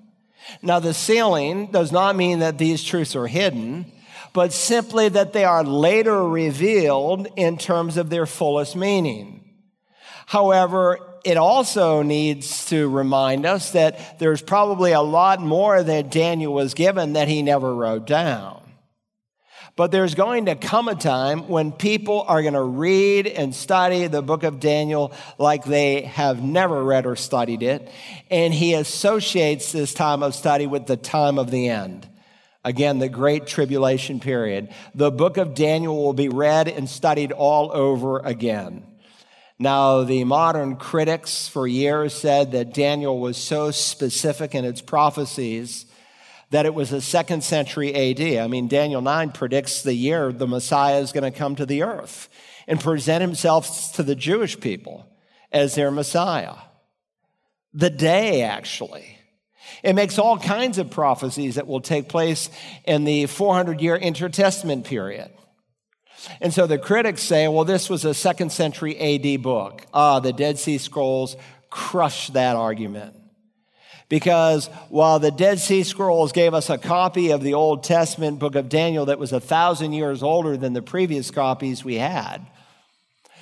[0.62, 3.91] Now, the sealing does not mean that these truths are hidden,
[4.34, 9.43] but simply that they are later revealed in terms of their fullest meaning.
[10.25, 16.53] However, it also needs to remind us that there's probably a lot more that Daniel
[16.53, 18.62] was given that he never wrote down.
[19.77, 24.07] But there's going to come a time when people are going to read and study
[24.07, 27.89] the book of Daniel like they have never read or studied it.
[28.29, 32.07] And he associates this time of study with the time of the end.
[32.63, 34.69] Again, the great tribulation period.
[34.93, 38.86] The book of Daniel will be read and studied all over again.
[39.62, 45.86] Now, the modern critics for years said that Daniel was so specific in its prophecies
[46.50, 48.43] that it was the second century AD.
[48.43, 51.84] I mean, Daniel 9 predicts the year the Messiah is going to come to the
[51.84, 52.28] earth
[52.67, 55.06] and present himself to the Jewish people
[55.52, 56.56] as their Messiah.
[57.71, 59.19] The day, actually.
[59.84, 62.50] It makes all kinds of prophecies that will take place
[62.84, 65.30] in the 400 year intertestament period.
[66.39, 69.86] And so the critics say, well, this was a second century AD book.
[69.93, 71.36] Ah, the Dead Sea Scrolls
[71.69, 73.15] crush that argument
[74.12, 78.55] because while the Dead Sea Scrolls gave us a copy of the Old Testament book
[78.55, 82.45] of Daniel that was a thousand years older than the previous copies we had,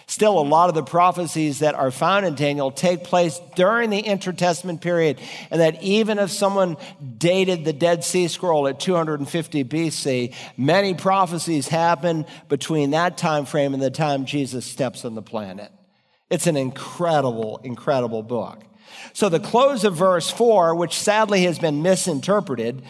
[0.09, 3.99] still a lot of the prophecies that are found in Daniel take place during the
[3.99, 5.19] intertestament period.
[5.51, 6.77] And that even if someone
[7.17, 13.73] dated the Dead Sea Scroll at 250 BC, many prophecies happen between that time frame
[13.73, 15.71] and the time Jesus steps on the planet.
[16.29, 18.63] It's an incredible, incredible book.
[19.13, 22.83] So, the close of verse 4, which sadly has been misinterpreted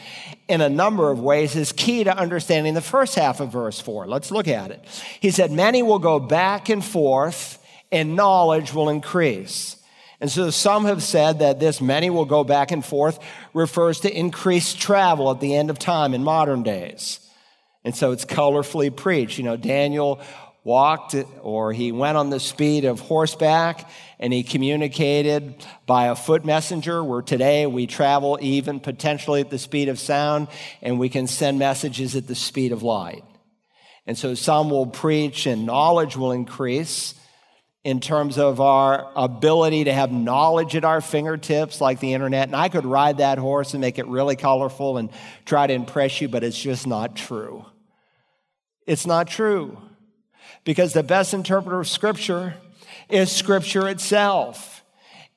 [0.48, 4.08] in a number of ways, is key to understanding the first half of verse 4.
[4.08, 4.86] Let's look at it.
[5.20, 9.76] He said, Many will go back and forth, and knowledge will increase.
[10.22, 13.20] And so some have said that this many will go back and forth
[13.54, 17.20] refers to increased travel at the end of time in modern days.
[17.86, 19.38] And so it's colorfully preached.
[19.38, 20.20] You know, Daniel
[20.64, 26.44] walked or he went on the speed of horseback and he communicated by a foot
[26.44, 30.48] messenger where today we travel even potentially at the speed of sound
[30.82, 33.24] and we can send messages at the speed of light.
[34.06, 37.14] And so some will preach and knowledge will increase
[37.86, 42.50] in terms of our ability to have knowledge at our fingertips like the internet.
[42.50, 45.10] And I could ride that horse and make it really colorful and
[45.46, 47.66] try to impress you, but it's just not true.
[48.86, 49.78] It's not true
[50.66, 52.56] because the best interpreter of Scripture
[53.10, 54.84] is Scripture itself.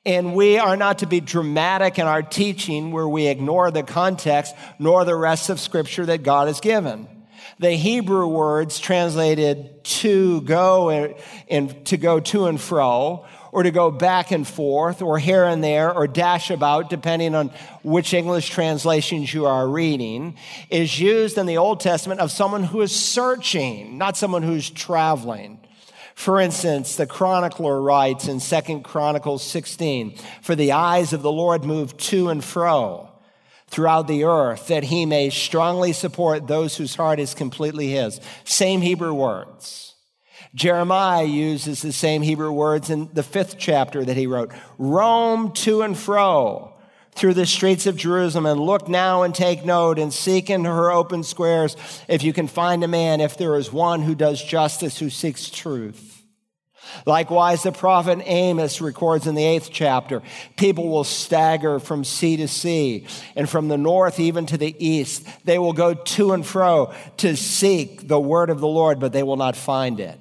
[0.04, 4.54] And we are not to be dramatic in our teaching where we ignore the context
[4.78, 7.06] nor the rest of Scripture that God has given.
[7.58, 10.90] The Hebrew words translated to go
[11.48, 15.62] and, to go to and fro or to go back and forth or here and
[15.62, 17.50] there or dash about, depending on
[17.84, 20.36] which English translations you are reading,
[20.70, 25.61] is used in the Old Testament of someone who is searching, not someone who's traveling.
[26.14, 31.64] For instance, the chronicler writes in 2 Chronicles 16, For the eyes of the Lord
[31.64, 33.08] move to and fro
[33.68, 38.20] throughout the earth, that he may strongly support those whose heart is completely his.
[38.44, 39.94] Same Hebrew words.
[40.54, 44.52] Jeremiah uses the same Hebrew words in the fifth chapter that he wrote.
[44.76, 46.71] Roam to and fro
[47.14, 50.90] through the streets of Jerusalem and look now and take note and seek in her
[50.90, 51.76] open squares
[52.08, 55.50] if you can find a man, if there is one who does justice, who seeks
[55.50, 56.12] truth.
[57.06, 60.22] Likewise, the prophet Amos records in the eighth chapter
[60.56, 63.06] people will stagger from sea to sea,
[63.36, 65.26] and from the north even to the east.
[65.44, 69.22] They will go to and fro to seek the word of the Lord, but they
[69.22, 70.18] will not find it.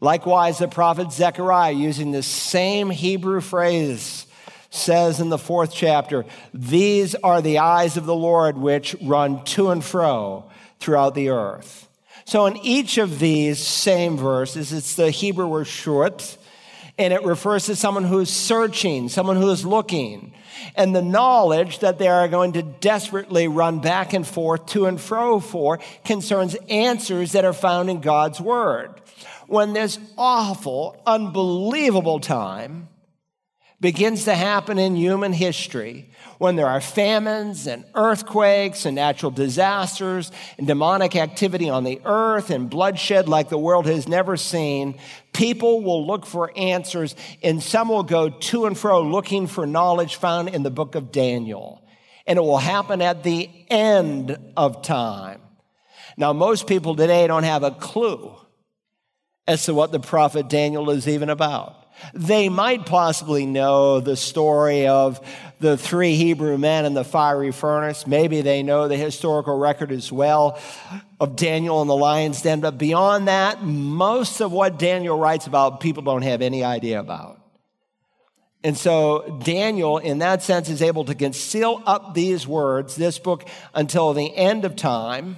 [0.00, 4.25] Likewise, the prophet Zechariah, using the same Hebrew phrase,
[4.70, 9.70] says in the fourth chapter, These are the eyes of the Lord which run to
[9.70, 10.50] and fro
[10.80, 11.88] throughout the earth.
[12.24, 16.36] So in each of these same verses, it's the Hebrew word shut,
[16.98, 20.32] and it refers to someone who is searching, someone who is looking,
[20.74, 25.00] and the knowledge that they are going to desperately run back and forth to and
[25.00, 28.90] fro for concerns answers that are found in God's word.
[29.46, 32.88] When this awful, unbelievable time
[33.80, 40.32] begins to happen in human history when there are famines and earthquakes and natural disasters
[40.58, 44.98] and demonic activity on the earth and bloodshed like the world has never seen,
[45.32, 50.16] people will look for answers and some will go to and fro looking for knowledge
[50.16, 51.82] found in the book of Daniel.
[52.26, 55.40] And it will happen at the end of time.
[56.16, 58.34] Now, most people today don't have a clue
[59.46, 61.85] as to what the prophet Daniel is even about.
[62.14, 65.20] They might possibly know the story of
[65.60, 68.06] the three Hebrew men in the fiery furnace.
[68.06, 70.58] Maybe they know the historical record as well
[71.18, 72.60] of Daniel and the lion's den.
[72.60, 77.40] But beyond that, most of what Daniel writes about, people don't have any idea about.
[78.62, 83.48] And so Daniel, in that sense, is able to conceal up these words, this book,
[83.74, 85.36] until the end of time.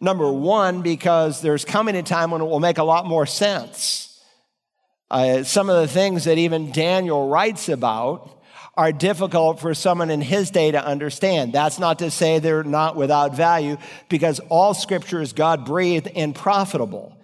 [0.00, 4.09] Number one, because there's coming a time when it will make a lot more sense.
[5.10, 8.30] Uh, some of the things that even Daniel writes about
[8.76, 11.52] are difficult for someone in his day to understand.
[11.52, 13.76] That's not to say they're not without value,
[14.08, 17.16] because all scripture is God breathed and profitable.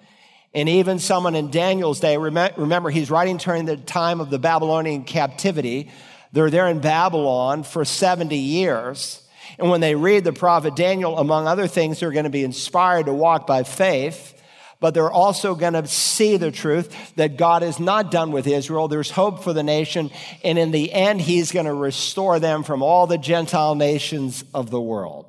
[0.52, 5.04] And even someone in Daniel's day, remember, he's writing during the time of the Babylonian
[5.04, 5.90] captivity.
[6.32, 9.22] They're there in Babylon for 70 years.
[9.58, 13.06] And when they read the prophet Daniel, among other things, they're going to be inspired
[13.06, 14.35] to walk by faith
[14.80, 18.88] but they're also going to see the truth that God is not done with Israel.
[18.88, 20.10] There's hope for the nation.
[20.44, 24.70] And in the end, he's going to restore them from all the Gentile nations of
[24.70, 25.26] the world.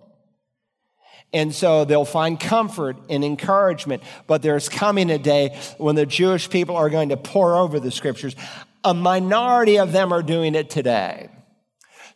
[1.33, 4.03] And so they'll find comfort and encouragement.
[4.27, 7.91] But there's coming a day when the Jewish people are going to pour over the
[7.91, 8.35] scriptures.
[8.83, 11.29] A minority of them are doing it today.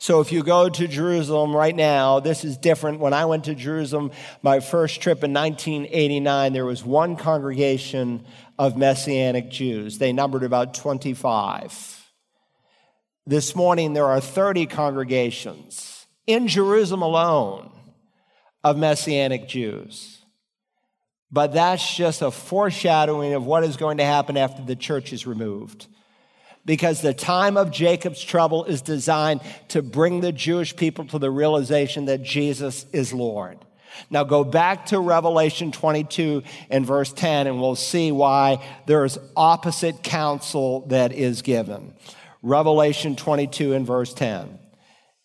[0.01, 2.99] So if you go to Jerusalem right now, this is different.
[3.01, 4.09] When I went to Jerusalem,
[4.41, 8.25] my first trip in 1989, there was one congregation
[8.57, 9.99] of Messianic Jews.
[9.99, 12.03] They numbered about 25.
[13.27, 17.71] This morning, there are 30 congregations in Jerusalem alone
[18.63, 20.25] of Messianic Jews.
[21.31, 25.27] But that's just a foreshadowing of what is going to happen after the church is
[25.27, 25.85] removed
[26.65, 31.31] because the time of Jacob's trouble is designed to bring the Jewish people to the
[31.31, 33.57] realization that Jesus is Lord.
[34.09, 40.03] Now go back to Revelation 22 and verse 10 and we'll see why there's opposite
[40.03, 41.93] counsel that is given.
[42.41, 44.59] Revelation 22 and verse 10.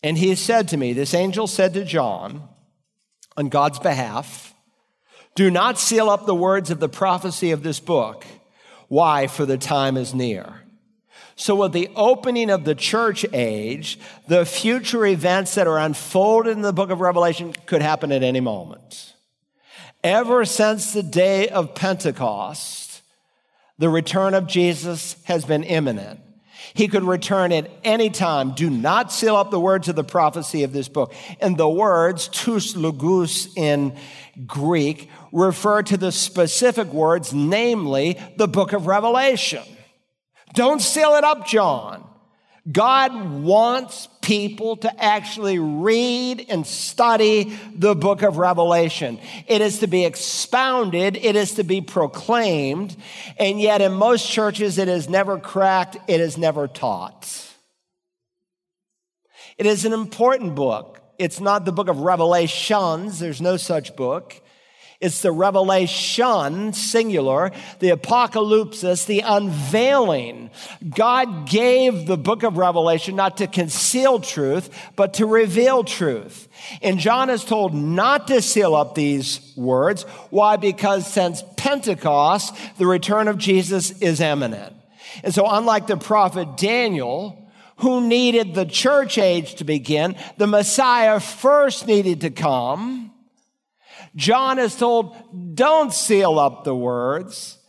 [0.03, 2.47] And he said to me, this angel said to John
[3.35, 4.53] on God's behalf,
[5.35, 8.25] do not seal up the words of the prophecy of this book.
[8.87, 9.27] Why?
[9.27, 10.61] For the time is near.
[11.39, 16.63] So, with the opening of the church age, the future events that are unfolded in
[16.63, 19.13] the book of Revelation could happen at any moment.
[20.03, 23.03] Ever since the day of Pentecost,
[23.77, 26.21] the return of Jesus has been imminent.
[26.73, 28.55] He could return at any time.
[28.55, 31.13] Do not seal up the words of the prophecy of this book.
[31.39, 33.95] And the words, tous logos in
[34.47, 39.63] Greek, refer to the specific words, namely the book of Revelation.
[40.57, 42.03] Don't seal it up, John.
[42.69, 49.19] God wants people to actually read and study the book of Revelation.
[49.45, 52.97] It is to be expounded, it is to be proclaimed,
[53.37, 57.53] and yet in most churches it is never cracked, it is never taught.
[59.59, 60.99] It is an important book.
[61.19, 64.41] It's not the book of Revelations, there's no such book.
[64.99, 70.49] It's the revelation, singular, the apocalypsis, the unveiling.
[70.89, 76.47] God gave the book of Revelation not to conceal truth, but to reveal truth.
[76.81, 80.01] And John is told not to seal up these words.
[80.31, 80.57] Why?
[80.57, 84.73] Because since Pentecost, the return of Jesus is imminent.
[85.23, 91.19] And so, unlike the prophet Daniel, who needed the church age to begin, the Messiah
[91.19, 93.06] first needed to come
[94.17, 95.15] John is told,
[95.55, 97.59] don't seal up the words,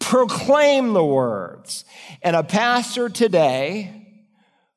[0.00, 1.84] proclaim the words.
[2.20, 4.02] And a pastor today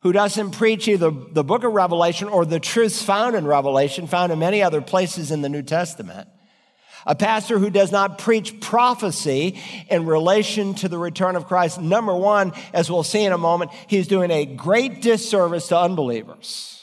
[0.02, 4.32] who doesn't preach either the book of Revelation or the truths found in Revelation, found
[4.32, 6.30] in many other places in the New Testament,
[7.08, 9.60] a pastor who does not preach prophecy
[9.90, 13.72] in relation to the return of Christ, number one, as we'll see in a moment,
[13.88, 16.77] he's doing a great disservice to unbelievers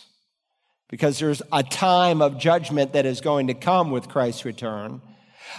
[0.89, 5.01] because there's a time of judgment that is going to come with Christ's return.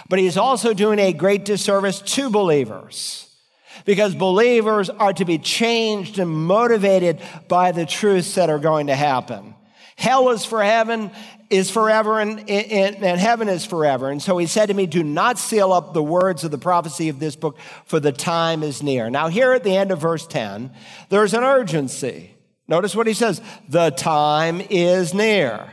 [0.08, 3.26] But he's also doing a great disservice to believers
[3.84, 8.96] because believers are to be changed and motivated by the truths that are going to
[8.96, 9.54] happen.
[9.96, 11.10] Hell is for heaven,
[11.48, 14.10] is forever, and, and, and, heaven is forever.
[14.10, 17.08] And so he said to me, Do not seal up the words of the prophecy
[17.08, 19.08] of this book, for the time is near.
[19.08, 20.70] Now, here at the end of verse 10,
[21.08, 22.35] there's an urgency.
[22.68, 25.70] Notice what he says the time is near.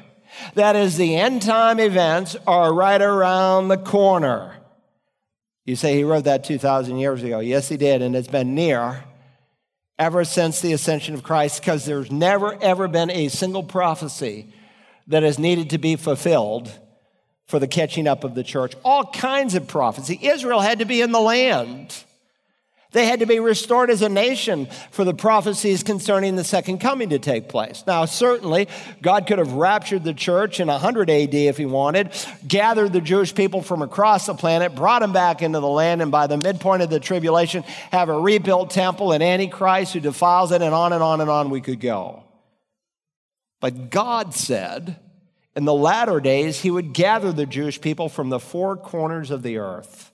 [0.56, 4.58] That is, the end time events are right around the corner.
[5.66, 7.40] You say he wrote that 2,000 years ago.
[7.40, 9.04] Yes, he did, and it's been near
[9.98, 14.52] ever since the ascension of Christ because there's never, ever been a single prophecy
[15.08, 16.72] that has needed to be fulfilled
[17.46, 18.74] for the catching up of the church.
[18.84, 20.20] All kinds of prophecy.
[20.22, 22.04] Israel had to be in the land.
[22.94, 27.10] They had to be restored as a nation for the prophecies concerning the second coming
[27.10, 27.84] to take place.
[27.88, 28.70] Now, certainly,
[29.02, 32.12] God could have raptured the church in 100 AD if he wanted,
[32.48, 36.12] gathered the Jewish people from across the planet, brought them back into the land, and
[36.12, 40.62] by the midpoint of the tribulation, have a rebuilt temple and Antichrist who defiles it,
[40.62, 42.24] and on and on and on we could go.
[43.60, 45.00] But God said,
[45.56, 49.42] in the latter days, he would gather the Jewish people from the four corners of
[49.42, 50.13] the earth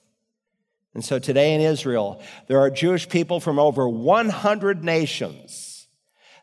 [0.99, 5.87] and so today in Israel, there are Jewish people from over 100 nations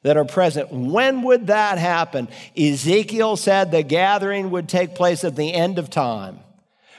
[0.02, 0.72] that are present.
[0.72, 2.28] When would that happen?
[2.56, 6.38] Ezekiel said the gathering would take place at the end of time.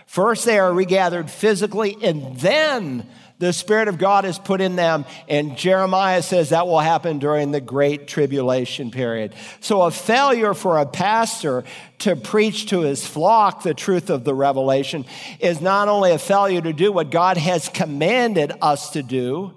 [0.08, 3.06] First, they are regathered physically, and then
[3.40, 5.06] the Spirit of God is put in them.
[5.28, 9.36] And Jeremiah says that will happen during the Great Tribulation period.
[9.60, 11.66] So, a failure for a pastor
[12.00, 15.06] to preach to his flock the truth of the revelation
[15.40, 19.54] is not only a failure to do what God has commanded us to do,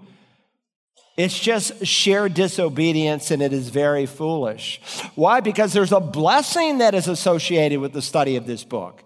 [1.16, 4.80] it's just sheer disobedience and it is very foolish.
[5.14, 5.40] Why?
[5.40, 9.04] Because there's a blessing that is associated with the study of this book.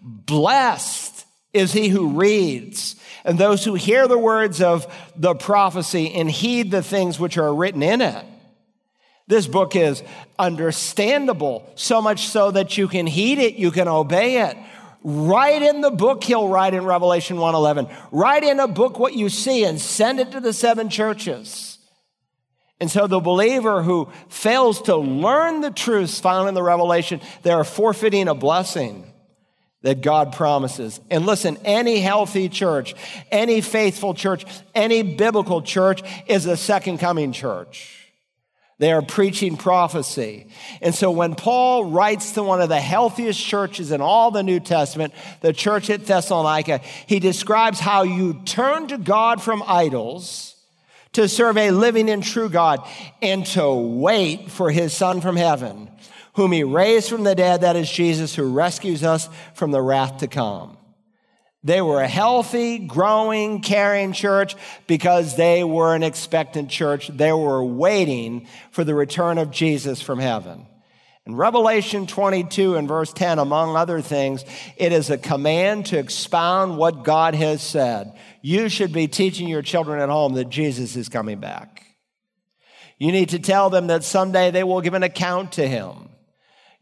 [0.00, 4.86] Blessed is he who reads and those who hear the words of
[5.16, 8.24] the prophecy and heed the things which are written in it.
[9.26, 10.04] This book is
[10.38, 14.56] understandable, so much so that you can heed it, you can obey it.
[15.02, 17.88] Write in the book he'll write in Revelation 1:11.
[18.12, 21.78] Write in a book what you see and send it to the seven churches.
[22.80, 27.64] And so the believer who fails to learn the truths found in the revelation, they're
[27.64, 29.05] forfeiting a blessing
[29.82, 31.00] that God promises.
[31.10, 32.94] And listen, any healthy church,
[33.30, 38.02] any faithful church, any biblical church is a second coming church.
[38.78, 40.48] They are preaching prophecy.
[40.82, 44.60] And so when Paul writes to one of the healthiest churches in all the New
[44.60, 50.56] Testament, the church at Thessalonica, he describes how you turn to God from idols
[51.12, 52.86] to serve a living and true God
[53.22, 55.88] and to wait for his son from heaven
[56.36, 60.18] whom he raised from the dead, that is Jesus, who rescues us from the wrath
[60.18, 60.76] to come.
[61.64, 64.54] They were a healthy, growing, caring church
[64.86, 67.08] because they were an expectant church.
[67.08, 70.66] They were waiting for the return of Jesus from heaven.
[71.26, 74.44] In Revelation 22 and verse 10, among other things,
[74.76, 78.16] it is a command to expound what God has said.
[78.42, 81.82] You should be teaching your children at home that Jesus is coming back.
[82.98, 86.10] You need to tell them that someday they will give an account to him.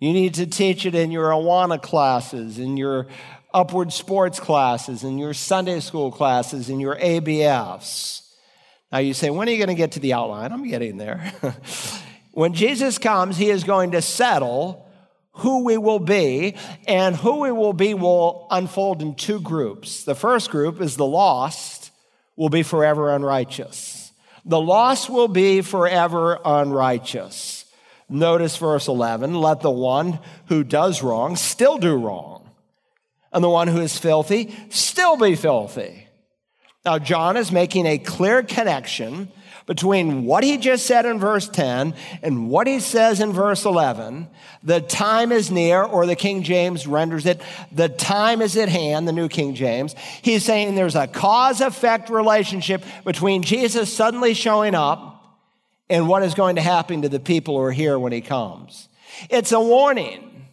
[0.05, 3.07] You need to teach it in your Awana classes, in your
[3.55, 8.21] upward sports classes, in your Sunday school classes, in your ABFs.
[8.93, 10.53] Now you say, when are you going to get to the outline?
[10.53, 11.33] I'm getting there.
[12.33, 14.87] when Jesus comes, he is going to settle
[15.37, 20.05] who we will be, and who we will be will unfold in two groups.
[20.05, 21.93] The first group is the lost,
[22.37, 24.13] will be forever unrighteous.
[24.45, 27.64] The lost will be forever unrighteous.
[28.09, 32.51] Notice verse 11 let the one who does wrong still do wrong
[33.33, 36.07] and the one who is filthy still be filthy.
[36.85, 39.29] Now, John is making a clear connection
[39.67, 44.29] between what he just said in verse 10 and what he says in verse 11.
[44.63, 47.41] The time is near, or the King James renders it,
[47.73, 49.95] the time is at hand, the New King James.
[50.21, 55.14] He's saying there's a cause effect relationship between Jesus suddenly showing up
[55.89, 58.89] and what is going to happen to the people who are here when he comes.
[59.31, 60.47] It's a warning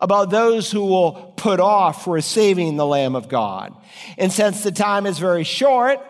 [0.00, 3.74] about those who will put off receiving the Lamb of God.
[4.16, 6.00] And since the time is very short,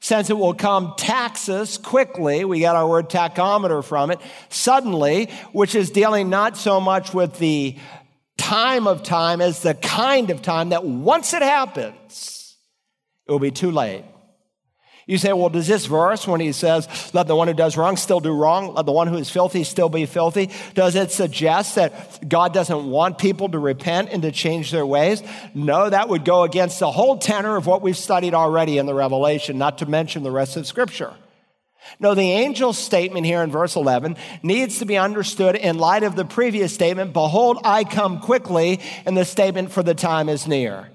[0.00, 5.74] since it will come tachus quickly, we got our word tachometer from it, suddenly, which
[5.74, 7.76] is dealing not so much with the
[8.36, 12.56] time of time as the kind of time that once it happens,
[13.26, 14.04] it will be too late.
[15.06, 17.96] You say, well, does this verse, when he says, let the one who does wrong
[17.96, 21.74] still do wrong, let the one who is filthy still be filthy, does it suggest
[21.74, 25.22] that God doesn't want people to repent and to change their ways?
[25.54, 28.94] No, that would go against the whole tenor of what we've studied already in the
[28.94, 31.14] Revelation, not to mention the rest of Scripture.
[31.98, 36.14] No, the angel's statement here in verse 11 needs to be understood in light of
[36.14, 40.90] the previous statement, Behold, I come quickly, and the statement, For the time is near.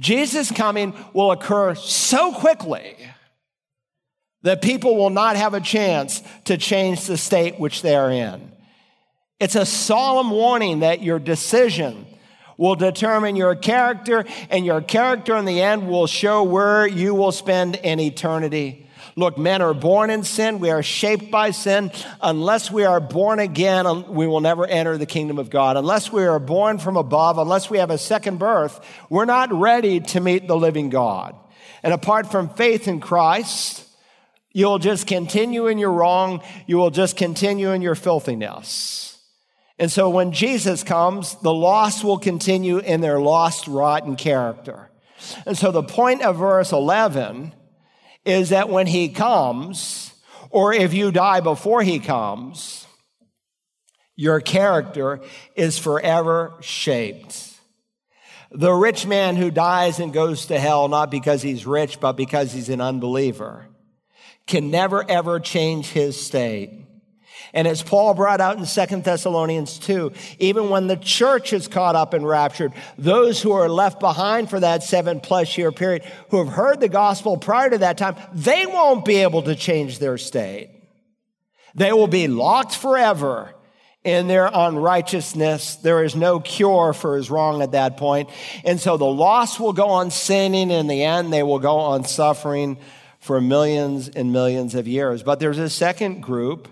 [0.00, 2.96] Jesus' coming will occur so quickly
[4.42, 8.52] that people will not have a chance to change the state which they are in.
[9.40, 12.06] It's a solemn warning that your decision
[12.56, 17.32] will determine your character, and your character in the end will show where you will
[17.32, 18.88] spend an eternity.
[19.14, 20.58] Look, men are born in sin.
[20.58, 21.90] We are shaped by sin.
[22.20, 25.76] Unless we are born again, we will never enter the kingdom of God.
[25.76, 28.78] Unless we are born from above, unless we have a second birth,
[29.08, 31.34] we're not ready to meet the living God.
[31.82, 33.85] And apart from faith in Christ,
[34.56, 36.40] You'll just continue in your wrong.
[36.66, 39.20] You will just continue in your filthiness.
[39.78, 44.90] And so when Jesus comes, the lost will continue in their lost, rotten character.
[45.44, 47.52] And so the point of verse 11
[48.24, 50.14] is that when he comes,
[50.48, 52.86] or if you die before he comes,
[54.14, 55.20] your character
[55.54, 57.52] is forever shaped.
[58.52, 62.54] The rich man who dies and goes to hell, not because he's rich, but because
[62.54, 63.68] he's an unbeliever
[64.46, 66.86] can never ever change his state.
[67.52, 71.96] And as Paul brought out in Second Thessalonians 2, even when the church is caught
[71.96, 76.38] up and raptured, those who are left behind for that seven plus year period, who
[76.44, 80.18] have heard the gospel prior to that time, they won't be able to change their
[80.18, 80.70] state.
[81.74, 83.54] They will be locked forever
[84.02, 85.76] in their unrighteousness.
[85.76, 88.30] There is no cure for his wrong at that point.
[88.64, 90.70] And so the lost will go on sinning.
[90.70, 92.78] In the end, they will go on suffering
[93.26, 95.24] for millions and millions of years.
[95.24, 96.68] But there's a second group,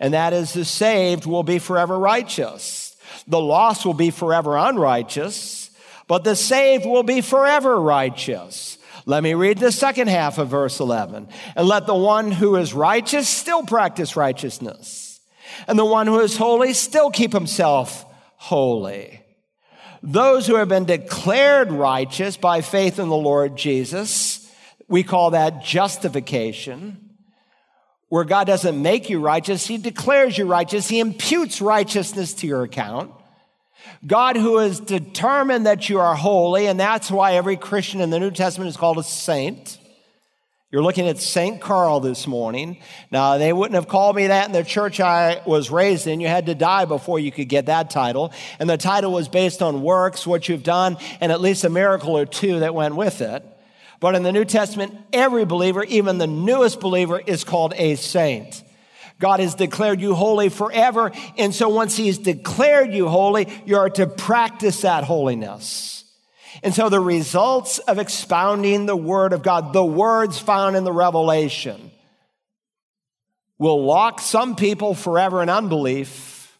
[0.00, 2.96] and that is the saved will be forever righteous.
[3.26, 5.70] The lost will be forever unrighteous,
[6.06, 8.78] but the saved will be forever righteous.
[9.04, 11.28] Let me read the second half of verse 11.
[11.54, 15.20] And let the one who is righteous still practice righteousness,
[15.66, 18.06] and the one who is holy still keep himself
[18.36, 19.22] holy.
[20.02, 24.37] Those who have been declared righteous by faith in the Lord Jesus
[24.88, 27.10] we call that justification,
[28.08, 32.62] where God doesn't make you righteous, He declares you righteous, He imputes righteousness to your
[32.62, 33.12] account.
[34.06, 38.18] God, who has determined that you are holy, and that's why every Christian in the
[38.18, 39.78] New Testament is called a saint.
[40.70, 41.62] You're looking at St.
[41.62, 42.78] Carl this morning.
[43.10, 46.20] Now, they wouldn't have called me that in the church I was raised in.
[46.20, 48.32] You had to die before you could get that title.
[48.58, 52.18] And the title was based on works, what you've done, and at least a miracle
[52.18, 53.42] or two that went with it.
[54.00, 58.62] But in the New Testament, every believer, even the newest believer, is called a saint.
[59.18, 61.10] God has declared you holy forever.
[61.36, 66.04] And so once He's declared you holy, you are to practice that holiness.
[66.62, 70.92] And so the results of expounding the Word of God, the words found in the
[70.92, 71.90] Revelation,
[73.58, 76.56] will lock some people forever in unbelief,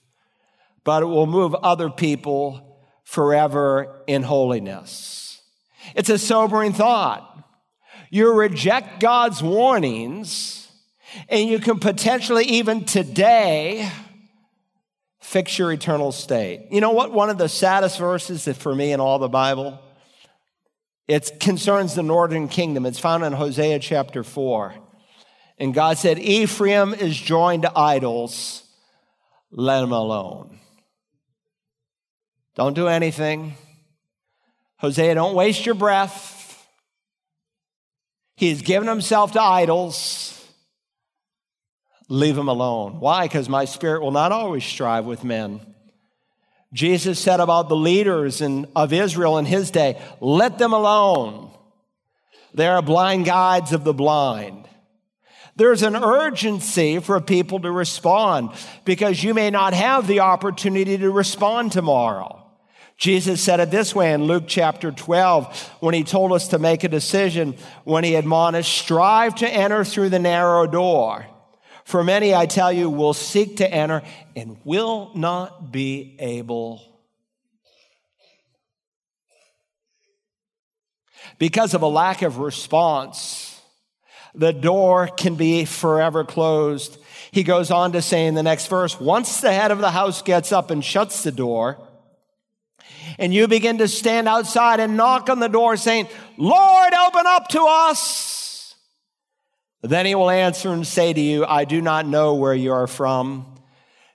[0.82, 5.27] but it will move other people forever in holiness.
[5.94, 7.24] It's a sobering thought.
[8.10, 10.70] You reject God's warnings,
[11.28, 13.90] and you can potentially, even today,
[15.20, 16.68] fix your eternal state.
[16.70, 17.12] You know what?
[17.12, 19.78] One of the saddest verses that for me in all the Bible?
[21.06, 22.86] It concerns the northern kingdom.
[22.86, 24.74] It's found in Hosea chapter 4.
[25.58, 28.62] And God said, Ephraim is joined to idols,
[29.50, 30.58] let him alone.
[32.54, 33.54] Don't do anything.
[34.78, 36.34] Hosea, don't waste your breath.
[38.36, 40.34] He has given himself to idols.
[42.08, 43.00] Leave him alone.
[43.00, 43.26] Why?
[43.26, 45.60] Because my spirit will not always strive with men.
[46.72, 51.50] Jesus said about the leaders in, of Israel in his day, let them alone.
[52.54, 54.68] They are blind guides of the blind.
[55.56, 58.50] There's an urgency for people to respond
[58.84, 62.47] because you may not have the opportunity to respond tomorrow.
[62.98, 66.82] Jesus said it this way in Luke chapter 12 when he told us to make
[66.82, 71.24] a decision, when he admonished, strive to enter through the narrow door.
[71.84, 74.02] For many, I tell you, will seek to enter
[74.34, 76.82] and will not be able.
[81.38, 83.60] Because of a lack of response,
[84.34, 86.98] the door can be forever closed.
[87.30, 90.20] He goes on to say in the next verse once the head of the house
[90.20, 91.78] gets up and shuts the door,
[93.18, 97.48] and you begin to stand outside and knock on the door saying, Lord, open up
[97.48, 98.74] to us.
[99.82, 102.86] Then he will answer and say to you, I do not know where you are
[102.86, 103.46] from.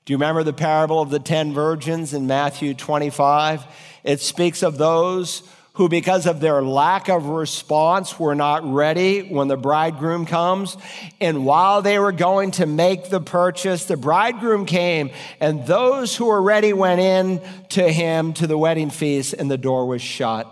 [0.05, 3.65] Do you remember the parable of the ten virgins in Matthew 25?
[4.03, 5.43] It speaks of those
[5.73, 10.77] who, because of their lack of response, were not ready when the bridegroom comes.
[11.19, 15.09] And while they were going to make the purchase, the bridegroom came,
[15.39, 19.57] and those who were ready went in to him to the wedding feast, and the
[19.57, 20.47] door was shut.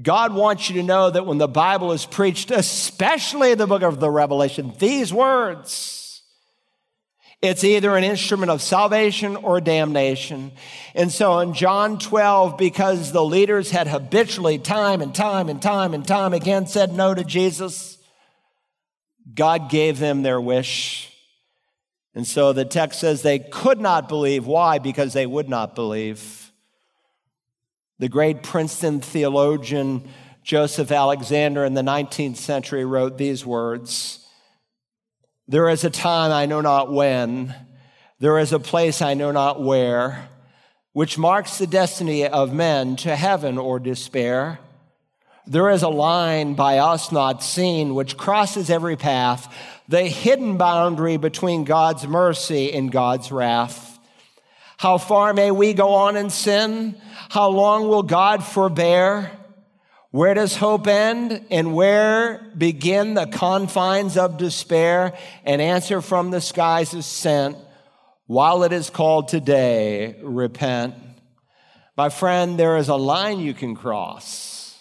[0.00, 3.98] God wants you to know that when the Bible is preached, especially the book of
[3.98, 6.07] the Revelation, these words,
[7.40, 10.50] it's either an instrument of salvation or damnation.
[10.94, 15.94] And so in John 12, because the leaders had habitually, time and time and time
[15.94, 17.98] and time again, said no to Jesus,
[19.32, 21.12] God gave them their wish.
[22.14, 24.44] And so the text says they could not believe.
[24.44, 24.78] Why?
[24.78, 26.50] Because they would not believe.
[28.00, 30.08] The great Princeton theologian
[30.42, 34.17] Joseph Alexander in the 19th century wrote these words
[35.50, 37.54] There is a time I know not when,
[38.20, 40.28] there is a place I know not where,
[40.92, 44.58] which marks the destiny of men to heaven or despair.
[45.46, 49.50] There is a line by us not seen which crosses every path,
[49.88, 53.98] the hidden boundary between God's mercy and God's wrath.
[54.76, 56.94] How far may we go on in sin?
[57.30, 59.37] How long will God forbear?
[60.10, 65.16] Where does hope end and where begin the confines of despair?
[65.44, 67.58] An answer from the skies is sent
[68.26, 70.94] while it is called today, repent.
[71.96, 74.78] My friend, there is a line you can cross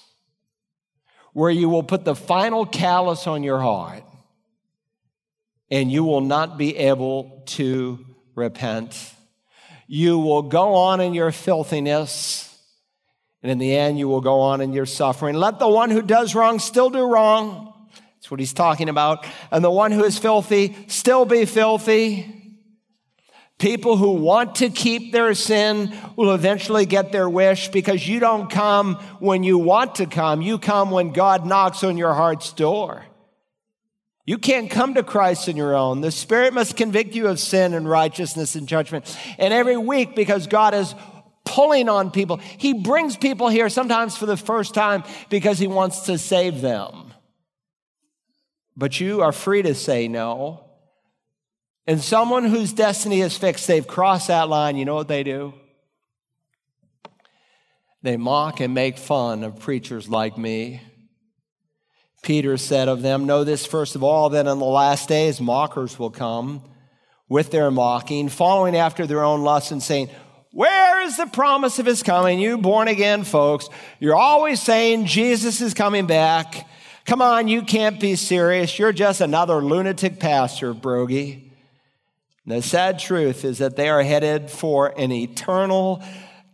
[1.34, 4.03] where you will put the final callus on your heart
[5.69, 8.05] and you will not be able to
[8.36, 9.13] repent.
[9.88, 12.47] You will go on in your filthiness.
[13.44, 15.36] And in the end, you will go on in your suffering.
[15.36, 17.74] Let the one who does wrong still do wrong.
[18.16, 19.26] That's what he's talking about.
[19.52, 22.34] And the one who is filthy still be filthy.
[23.60, 28.52] People who want to keep their sin will eventually get their wish because you don't
[28.52, 30.42] come when you want to come.
[30.42, 33.04] You come when God knocks on your heart's door.
[34.26, 36.02] You can't come to Christ on your own.
[36.02, 39.18] The Spirit must convict you of sin and righteousness and judgment.
[39.40, 40.94] And every week, because God is
[41.48, 46.02] pulling on people, He brings people here sometimes for the first time because He wants
[46.02, 47.14] to save them.
[48.76, 50.64] But you are free to say no.
[51.88, 55.54] And someone whose destiny is fixed, they've crossed that line, you know what they do?
[58.04, 60.82] They mock and make fun of preachers like me.
[62.24, 65.98] Peter said of them, Know this first of all, that in the last days mockers
[65.98, 66.62] will come
[67.30, 70.10] with their mocking, following after their own lusts and saying,
[70.58, 72.39] Where is the promise of his coming?
[72.39, 76.68] You born again folks, you're always saying Jesus is coming back.
[77.05, 78.80] Come on, you can't be serious.
[78.80, 81.51] You're just another lunatic pastor, Broggi.
[82.47, 86.03] The sad truth is that they are headed for an eternal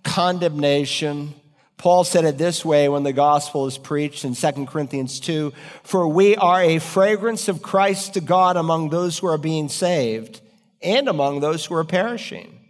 [0.04, 1.34] condemnation
[1.78, 6.08] Paul said it this way when the gospel is preached in 2 Corinthians 2 For
[6.10, 10.42] we are a fragrance of Christ to God among those who are being saved
[10.82, 12.63] and among those who are perishing.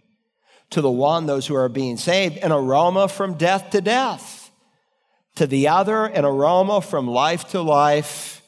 [0.74, 4.50] To the one, those who are being saved, an aroma from death to death.
[5.36, 8.42] To the other, an aroma from life to life.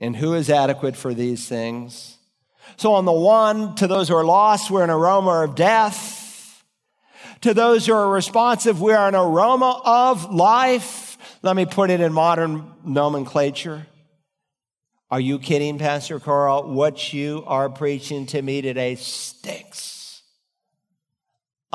[0.00, 2.16] And who is adequate for these things?
[2.76, 6.16] So, on the one, to those who are lost, we're an aroma of death
[7.42, 11.16] to those who are responsive, we are an aroma of life.
[11.42, 13.86] Let me put it in modern nomenclature.
[15.10, 16.72] Are you kidding, Pastor Carl?
[16.72, 19.95] What you are preaching to me today stinks.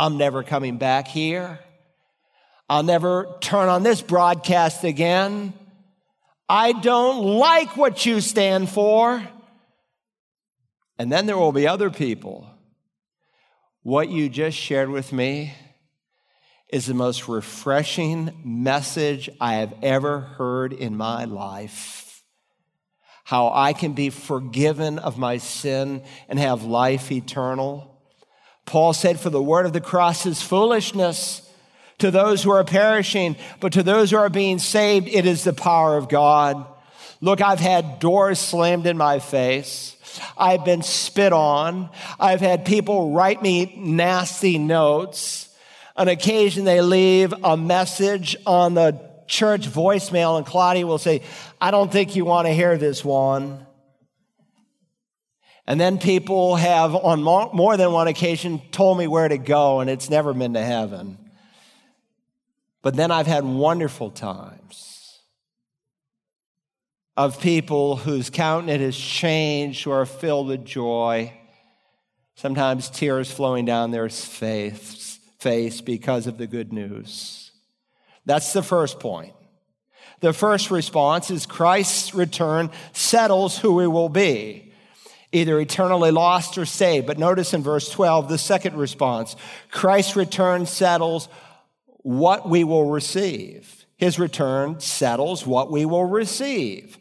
[0.01, 1.59] I'm never coming back here.
[2.67, 5.53] I'll never turn on this broadcast again.
[6.49, 9.21] I don't like what you stand for.
[10.97, 12.47] And then there will be other people
[13.83, 15.53] what you just shared with me
[16.69, 22.23] is the most refreshing message I have ever heard in my life.
[23.23, 27.90] How I can be forgiven of my sin and have life eternal.
[28.65, 31.47] Paul said, For the word of the cross is foolishness
[31.99, 35.53] to those who are perishing, but to those who are being saved, it is the
[35.53, 36.65] power of God.
[37.21, 39.95] Look, I've had doors slammed in my face.
[40.37, 41.89] I've been spit on.
[42.19, 45.47] I've had people write me nasty notes.
[45.95, 51.21] On occasion, they leave a message on the church voicemail, and Claudia will say,
[51.59, 53.65] I don't think you want to hear this one.
[55.67, 59.89] And then people have, on more than one occasion, told me where to go, and
[59.89, 61.17] it's never been to heaven.
[62.81, 65.19] But then I've had wonderful times
[67.15, 71.31] of people whose countenance has changed, who are filled with joy,
[72.35, 75.19] sometimes tears flowing down their face,
[75.81, 77.51] because of the good news.
[78.25, 79.33] That's the first point.
[80.21, 84.70] The first response is Christ's return settles who we will be,
[85.31, 87.07] either eternally lost or saved.
[87.07, 89.35] But notice in verse 12, the second response
[89.69, 91.29] Christ's return settles
[92.03, 93.85] what we will receive.
[93.97, 96.97] His return settles what we will receive.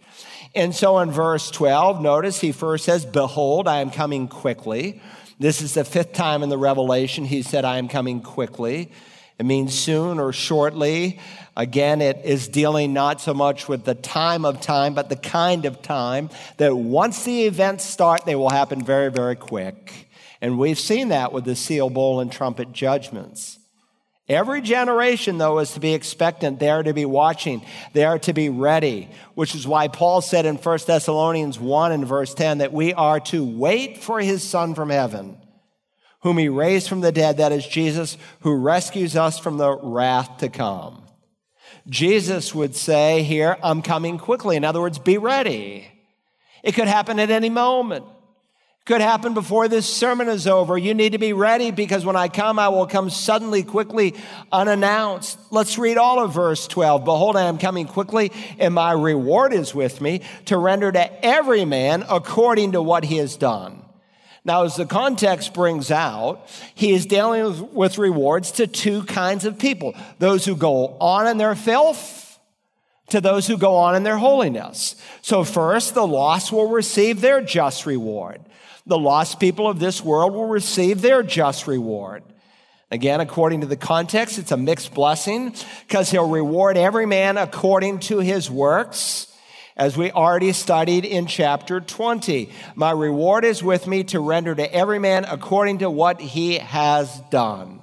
[0.55, 5.01] And so in verse 12, notice he first says, Behold, I am coming quickly.
[5.39, 8.91] This is the fifth time in the Revelation he said, I am coming quickly.
[9.39, 11.19] It means soon or shortly.
[11.57, 15.65] Again, it is dealing not so much with the time of time, but the kind
[15.65, 20.09] of time that once the events start, they will happen very, very quick.
[20.41, 23.59] And we've seen that with the seal, bowl, and trumpet judgments.
[24.29, 26.61] Every generation, though, is to be expectant.
[26.61, 27.63] They are to be watching.
[27.95, 32.07] They are to be ready, which is why Paul said in 1 Thessalonians 1 and
[32.07, 35.37] verse 10 that we are to wait for his Son from heaven,
[36.23, 40.39] whom he raised from the dead, that is Jesus, who rescues us from the wrath
[40.39, 41.03] to come.
[41.89, 44.57] Jesus would say here, I'm coming quickly.
[44.57, 45.89] In other words, be ready.
[46.63, 50.77] It could happen at any moment It could happen before this sermon is over.
[50.77, 54.15] You need to be ready because when I come, I will come suddenly, quickly,
[54.53, 55.39] unannounced.
[55.51, 57.05] Let's read all of verse 12.
[57.05, 61.65] Behold, I am coming quickly, and my reward is with me to render to every
[61.65, 63.83] man according to what he has done.
[64.45, 69.59] Now, as the context brings out, he is dealing with rewards to two kinds of
[69.59, 72.39] people those who go on in their filth
[73.11, 74.95] to those who go on in their holiness.
[75.21, 78.41] So, first, the lost will receive their just reward
[78.91, 82.23] the lost people of this world will receive their just reward.
[82.91, 85.55] Again, according to the context, it's a mixed blessing
[85.87, 89.30] because he'll reward every man according to his works,
[89.77, 92.51] as we already studied in chapter 20.
[92.75, 97.21] My reward is with me to render to every man according to what he has
[97.31, 97.83] done.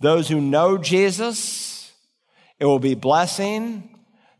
[0.00, 1.92] Those who know Jesus,
[2.58, 3.88] it will be blessing.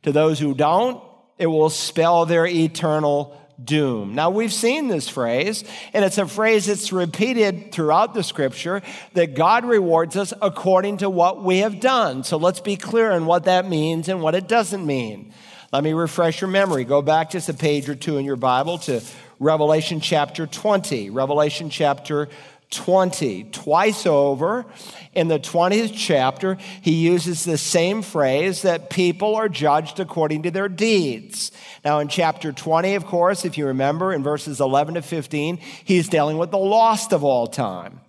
[0.02, 1.02] To those who don't,
[1.38, 4.14] it will spell their eternal doom.
[4.14, 8.82] Now, we've seen this phrase, and it's a phrase that's repeated throughout the scripture
[9.14, 12.24] that God rewards us according to what we have done.
[12.24, 15.32] So let's be clear on what that means and what it doesn't mean.
[15.72, 16.84] Let me refresh your memory.
[16.84, 19.00] Go back just a page or two in your Bible to
[19.40, 21.08] Revelation chapter 20.
[21.08, 22.28] Revelation chapter
[22.70, 23.44] 20.
[23.44, 24.66] Twice over
[25.14, 30.50] in the 20th chapter, he uses the same phrase that people are judged according to
[30.50, 31.52] their deeds.
[31.82, 36.10] Now, in chapter 20, of course, if you remember, in verses 11 to 15, he's
[36.10, 38.02] dealing with the lost of all time.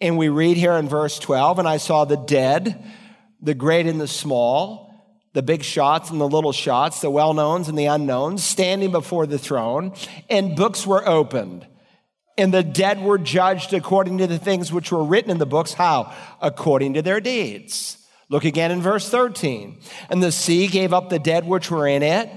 [0.00, 2.80] And we read here in verse 12, and I saw the dead,
[3.42, 4.87] the great and the small,
[5.38, 9.24] the big shots and the little shots, the well knowns and the unknowns, standing before
[9.24, 9.92] the throne,
[10.28, 11.64] and books were opened
[12.36, 15.74] and the dead were judged according to the things which were written in the books.
[15.74, 16.12] How?
[16.40, 17.98] According to their deeds.
[18.28, 19.80] Look again in verse 13.
[20.10, 22.28] And the sea gave up the dead which were in it,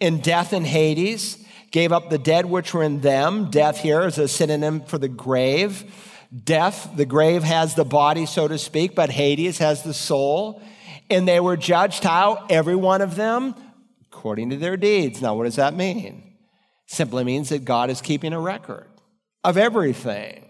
[0.00, 3.50] and death and Hades gave up the dead which were in them.
[3.50, 5.84] Death here is a synonym for the grave.
[6.32, 10.62] Death, the grave has the body, so to speak, but Hades has the soul.
[11.10, 12.46] And they were judged how?
[12.48, 13.54] Every one of them
[14.12, 15.22] according to their deeds.
[15.22, 16.34] Now, what does that mean?
[16.86, 18.88] Simply means that God is keeping a record
[19.44, 20.46] of everything.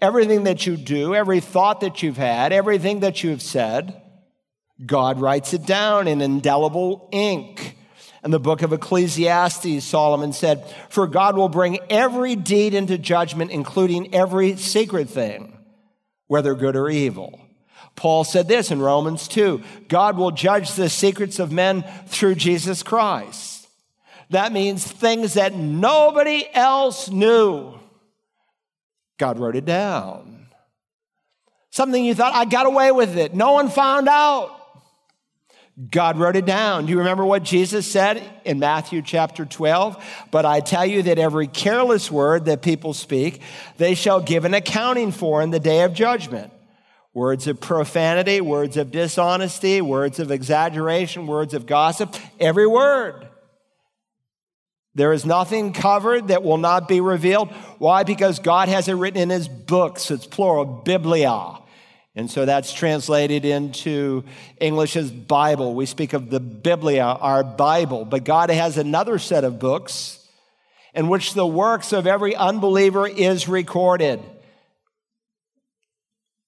[0.00, 4.00] Everything that you do, every thought that you've had, everything that you've said,
[4.84, 7.76] God writes it down in indelible ink.
[8.22, 13.50] In the book of Ecclesiastes, Solomon said, For God will bring every deed into judgment,
[13.50, 15.56] including every secret thing,
[16.26, 17.40] whether good or evil.
[17.98, 22.84] Paul said this in Romans 2 God will judge the secrets of men through Jesus
[22.84, 23.66] Christ.
[24.30, 27.74] That means things that nobody else knew.
[29.18, 30.46] God wrote it down.
[31.70, 33.34] Something you thought, I got away with it.
[33.34, 34.54] No one found out.
[35.90, 36.86] God wrote it down.
[36.86, 40.28] Do you remember what Jesus said in Matthew chapter 12?
[40.30, 43.42] But I tell you that every careless word that people speak,
[43.76, 46.52] they shall give an accounting for in the day of judgment.
[47.18, 53.26] Words of profanity, words of dishonesty, words of exaggeration, words of gossip, every word.
[54.94, 57.50] There is nothing covered that will not be revealed.
[57.78, 58.04] Why?
[58.04, 60.12] Because God has it written in his books.
[60.12, 61.58] It's plural, biblia.
[62.14, 64.22] And so that's translated into
[64.60, 65.74] English as Bible.
[65.74, 68.04] We speak of the Biblia, our Bible.
[68.04, 70.24] But God has another set of books
[70.94, 74.22] in which the works of every unbeliever is recorded.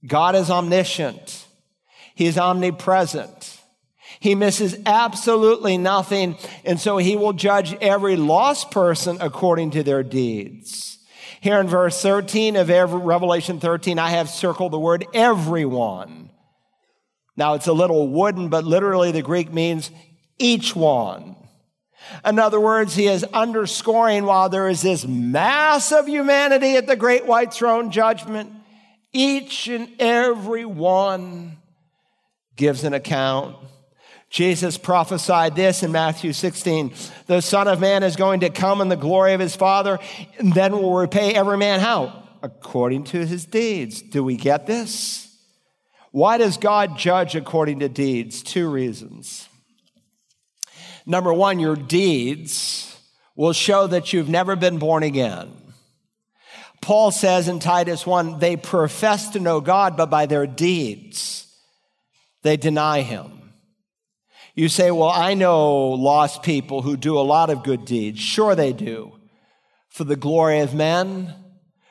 [0.07, 1.47] God is omniscient.
[2.15, 3.59] He is omnipresent.
[4.19, 6.37] He misses absolutely nothing.
[6.65, 10.99] And so he will judge every lost person according to their deeds.
[11.41, 16.31] Here in verse 13 of Revelation 13, I have circled the word everyone.
[17.37, 19.91] Now it's a little wooden, but literally the Greek means
[20.39, 21.37] each one.
[22.25, 26.97] In other words, he is underscoring while there is this mass of humanity at the
[26.97, 28.53] great white throne judgment,
[29.13, 31.59] each and every one
[32.57, 33.57] gives an account.
[34.29, 36.93] Jesus prophesied this in Matthew 16
[37.27, 39.99] The Son of Man is going to come in the glory of his Father,
[40.39, 42.29] and then will repay every man how?
[42.43, 44.01] According to his deeds.
[44.01, 45.27] Do we get this?
[46.13, 48.43] Why does God judge according to deeds?
[48.43, 49.49] Two reasons.
[51.07, 52.99] Number one, your deeds
[53.35, 55.51] will show that you've never been born again.
[56.81, 61.47] Paul says in Titus 1 they profess to know God, but by their deeds
[62.43, 63.53] they deny him.
[64.55, 68.19] You say, Well, I know lost people who do a lot of good deeds.
[68.19, 69.13] Sure, they do.
[69.89, 71.35] For the glory of men,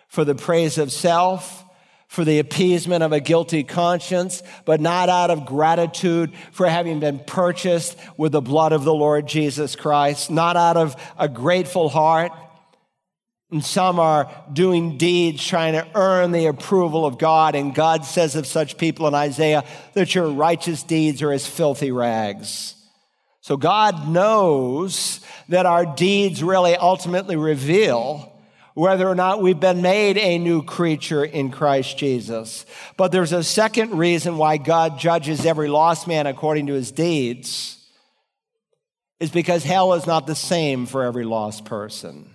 [0.07, 1.63] for the praise of self,
[2.07, 7.19] for the appeasement of a guilty conscience, but not out of gratitude for having been
[7.19, 12.31] purchased with the blood of the Lord Jesus Christ, not out of a grateful heart
[13.52, 17.56] and some are doing deeds trying to earn the approval of God.
[17.56, 21.91] And God says of such people in Isaiah that your righteous deeds are as filthy
[21.91, 22.76] rags.
[23.41, 28.32] So God knows that our deeds really ultimately reveal
[28.76, 32.68] whether or not we've been made a new creature in Christ Jesus.
[32.97, 37.84] But there's a second reason why God judges every lost man according to his deeds
[39.20, 42.30] is because hell is not the same for every lost person.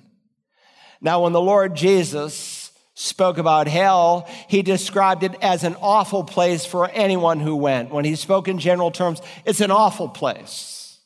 [1.00, 6.64] Now, when the Lord Jesus spoke about hell, he described it as an awful place
[6.64, 7.90] for anyone who went.
[7.90, 10.98] When he spoke in general terms, it's an awful place.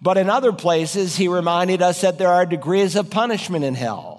[0.00, 4.17] But in other places, he reminded us that there are degrees of punishment in hell.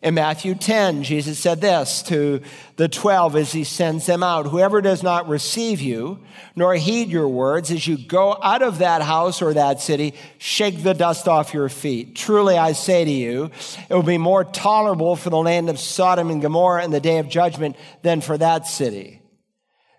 [0.00, 2.40] In Matthew 10, Jesus said this to
[2.76, 6.20] the 12 as he sends them out Whoever does not receive you,
[6.54, 10.84] nor heed your words, as you go out of that house or that city, shake
[10.84, 12.14] the dust off your feet.
[12.14, 13.50] Truly, I say to you,
[13.90, 17.18] it will be more tolerable for the land of Sodom and Gomorrah in the day
[17.18, 19.20] of judgment than for that city.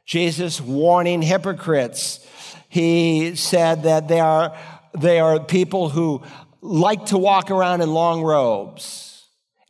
[0.06, 2.26] Jesus warning hypocrites.
[2.70, 4.58] He said that they are,
[4.97, 6.24] they are people who
[6.62, 9.09] like to walk around in long robes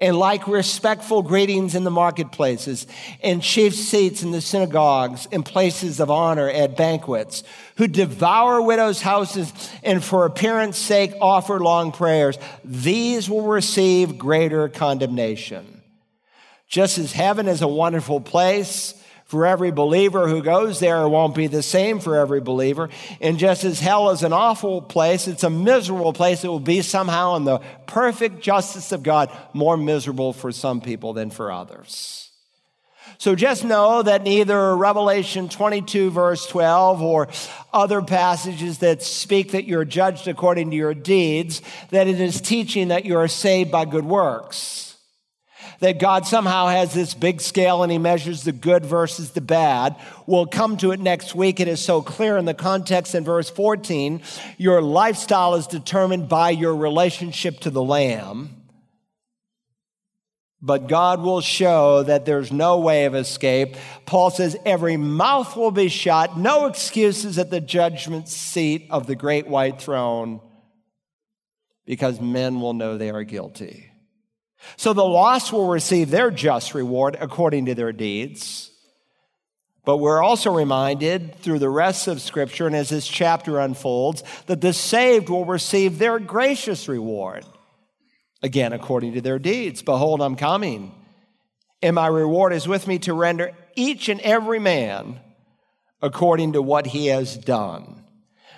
[0.02, 2.88] and like respectful greetings in the marketplaces,
[3.22, 7.44] and chief seats in the synagogues, and places of honor at banquets,
[7.76, 9.52] who devour widows' houses
[9.84, 15.82] and for appearance sake offer long prayers, these will receive greater condemnation.
[16.68, 18.94] Just as heaven is a wonderful place,
[19.30, 22.90] for every believer who goes there won't be the same for every believer.
[23.22, 26.44] And just as hell is an awful place, it's a miserable place.
[26.44, 31.14] It will be somehow in the perfect justice of God more miserable for some people
[31.14, 32.32] than for others.
[33.20, 37.28] So just know that neither Revelation 22 verse 12 or
[37.72, 41.62] other passages that speak that you're judged according to your deeds,
[41.92, 44.89] that it is teaching that you are saved by good works
[45.80, 49.96] that God somehow has this big scale and he measures the good versus the bad.
[50.26, 51.60] We'll come to it next week.
[51.60, 54.22] It is so clear in the context in verse 14.
[54.58, 58.56] Your lifestyle is determined by your relationship to the Lamb.
[60.62, 63.78] But God will show that there's no way of escape.
[64.06, 69.16] Paul says every mouth will be shut, no excuses at the judgment seat of the
[69.16, 70.42] great white throne,
[71.86, 73.89] because men will know they are guilty.
[74.78, 78.72] So the lost will receive their just reward according to their deeds.
[79.86, 84.62] But we're also reminded through the rest of Scripture and as this chapter unfolds that
[84.62, 87.46] the saved will receive their gracious reward,
[88.44, 89.82] again, according to their deeds.
[89.82, 90.92] Behold, I'm coming.
[91.82, 95.20] and my reward is with me to render each and every man
[96.02, 98.04] according to what he has done.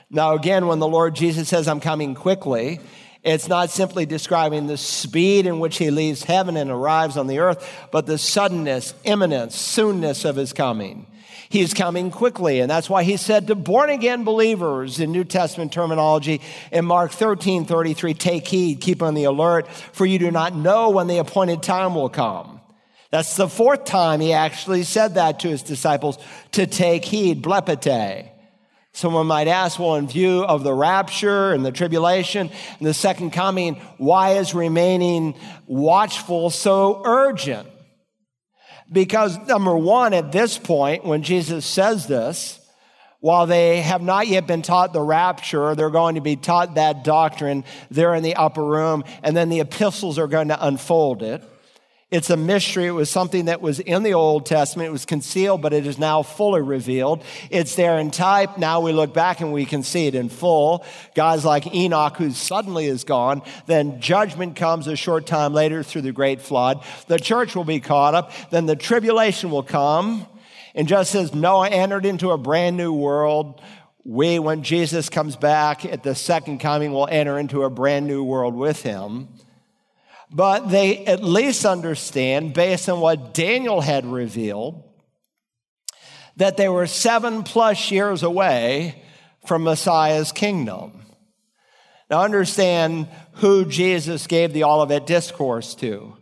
[0.09, 2.79] Now, again, when the Lord Jesus says, I'm coming quickly,
[3.23, 7.39] it's not simply describing the speed in which he leaves heaven and arrives on the
[7.39, 11.05] earth, but the suddenness, imminence, soonness of his coming.
[11.51, 12.61] He's coming quickly.
[12.61, 16.41] And that's why he said to born again believers in New Testament terminology
[16.71, 20.89] in Mark 13 33, take heed, keep on the alert, for you do not know
[20.89, 22.61] when the appointed time will come.
[23.11, 26.17] That's the fourth time he actually said that to his disciples
[26.53, 28.29] to take heed, blepete.
[28.93, 33.31] Someone might ask, well, in view of the rapture and the tribulation and the second
[33.31, 35.35] coming, why is remaining
[35.65, 37.69] watchful so urgent?
[38.91, 42.59] Because, number one, at this point, when Jesus says this,
[43.21, 47.03] while they have not yet been taught the rapture, they're going to be taught that
[47.03, 47.63] doctrine.
[47.89, 51.41] They're in the upper room, and then the epistles are going to unfold it.
[52.11, 52.87] It's a mystery.
[52.87, 54.89] It was something that was in the Old Testament.
[54.89, 57.23] It was concealed, but it is now fully revealed.
[57.49, 58.57] It's there in type.
[58.57, 60.85] Now we look back and we can see it in full.
[61.15, 63.41] Guys like Enoch, who suddenly is gone.
[63.65, 66.83] Then judgment comes a short time later through the great flood.
[67.07, 68.33] The church will be caught up.
[68.49, 70.27] Then the tribulation will come.
[70.75, 73.61] And just as Noah entered into a brand new world,
[74.03, 78.21] we, when Jesus comes back at the second coming, will enter into a brand new
[78.21, 79.29] world with him
[80.31, 84.83] but they at least understand, based on what Daniel had revealed,
[86.37, 89.03] that they were seven plus years away
[89.45, 90.93] from Messiah's kingdom.
[92.09, 96.15] Now, understand who Jesus gave the Olivet Discourse to.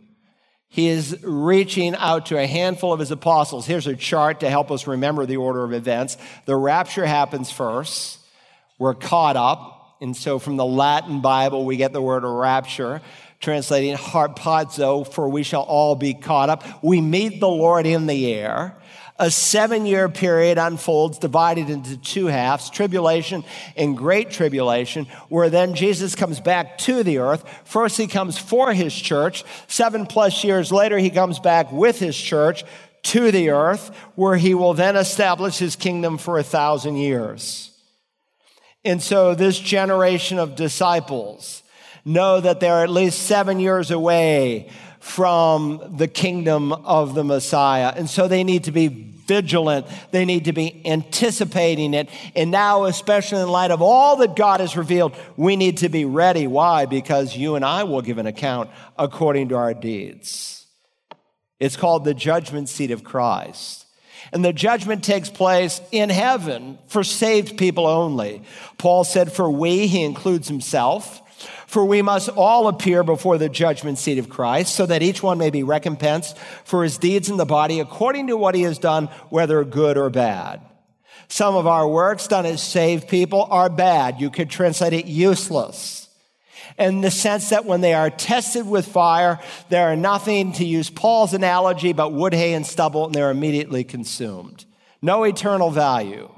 [0.68, 3.66] He is reaching out to a handful of his apostles.
[3.66, 6.16] Here's a chart to help us remember the order of events.
[6.46, 8.20] The rapture happens first.
[8.78, 9.96] We're caught up.
[10.00, 13.02] And so from the Latin Bible, we get the word rapture
[13.40, 16.62] translating harpazo, for we shall all be caught up.
[16.82, 18.76] We meet the Lord in the air.
[19.18, 23.44] A seven year period unfolds, divided into two halves tribulation
[23.76, 27.44] and great tribulation, where then Jesus comes back to the earth.
[27.64, 29.44] First, he comes for his church.
[29.68, 32.64] Seven plus years later, he comes back with his church
[33.02, 37.70] to the earth, where he will then establish his kingdom for a thousand years.
[38.84, 41.62] And so, this generation of disciples,
[42.04, 44.70] know that they're at least seven years away
[45.00, 47.92] from the kingdom of the Messiah.
[47.94, 48.88] And so they need to be
[49.30, 49.86] vigilant.
[50.10, 52.08] They need to be anticipating it.
[52.34, 56.04] And now, especially in light of all that God has revealed, we need to be
[56.04, 56.46] ready.
[56.48, 56.86] Why?
[56.86, 60.66] Because you and I will give an account according to our deeds.
[61.60, 63.86] It's called the judgment seat of Christ.
[64.32, 68.42] And the judgment takes place in heaven for saved people only.
[68.78, 71.20] Paul said, For we, he includes himself,
[71.70, 75.38] for we must all appear before the judgment seat of Christ, so that each one
[75.38, 79.06] may be recompensed for his deeds in the body according to what he has done,
[79.28, 80.60] whether good or bad.
[81.28, 84.20] Some of our works done as saved people are bad.
[84.20, 86.08] You could translate it useless.
[86.76, 90.90] In the sense that when they are tested with fire, they are nothing, to use
[90.90, 94.64] Paul's analogy, but wood, hay, and stubble, and they're immediately consumed.
[95.00, 96.30] No eternal value.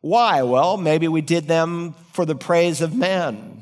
[0.00, 0.42] Why?
[0.42, 3.55] Well, maybe we did them for the praise of men.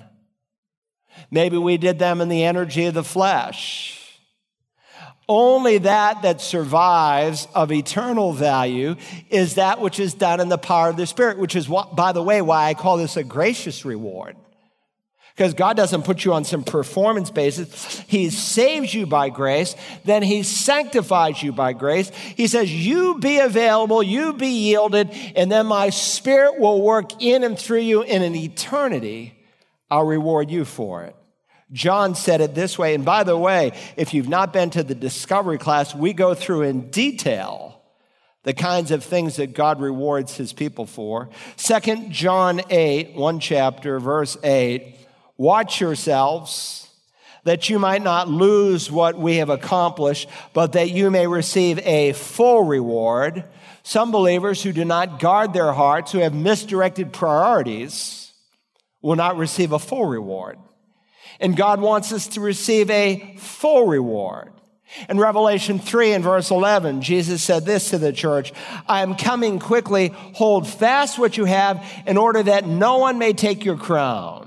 [1.31, 4.01] Maybe we did them in the energy of the flesh.
[5.29, 8.97] Only that that survives of eternal value
[9.31, 12.13] is that which is done in the power of the Spirit, which is, what, by
[12.13, 14.37] the way, why I call this a gracious reward.
[15.35, 17.99] Because God doesn't put you on some performance basis.
[18.07, 19.75] He saves you by grace,
[20.05, 22.11] then He sanctifies you by grace.
[22.37, 27.43] He says, You be available, you be yielded, and then my Spirit will work in
[27.43, 29.34] and through you in an eternity.
[29.91, 31.17] I'll reward you for it.
[31.73, 32.95] John said it this way.
[32.95, 36.63] And by the way, if you've not been to the discovery class, we go through
[36.63, 37.83] in detail
[38.45, 41.31] the kinds of things that God rewards his people for.
[41.57, 44.97] Second John 8, one chapter, verse 8.
[45.37, 46.89] Watch yourselves
[47.45, 52.13] that you might not lose what we have accomplished, but that you may receive a
[52.13, 53.45] full reward.
[53.83, 58.24] Some believers who do not guard their hearts, who have misdirected priorities,
[59.05, 60.59] will not receive a full reward.
[61.39, 64.51] And God wants us to receive a full reward.
[65.11, 68.55] In Revelation 3 and verse 11, Jesus said this to the church
[68.89, 70.09] I am coming quickly.
[70.35, 74.44] Hold fast what you have in order that no one may take your crown.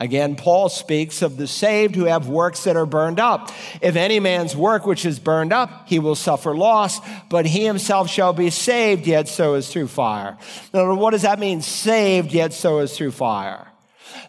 [0.00, 3.52] Again, Paul speaks of the saved who have works that are burned up.
[3.82, 8.08] If any man's work which is burned up, he will suffer loss, but he himself
[8.08, 10.38] shall be saved, yet so is through fire.
[10.72, 11.60] Now, what does that mean?
[11.60, 13.66] Saved, yet so is through fire.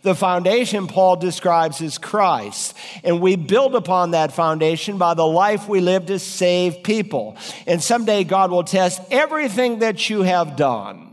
[0.03, 5.69] The foundation Paul describes is Christ, and we build upon that foundation by the life
[5.69, 7.37] we live to save people.
[7.65, 11.10] And someday God will test everything that you have done.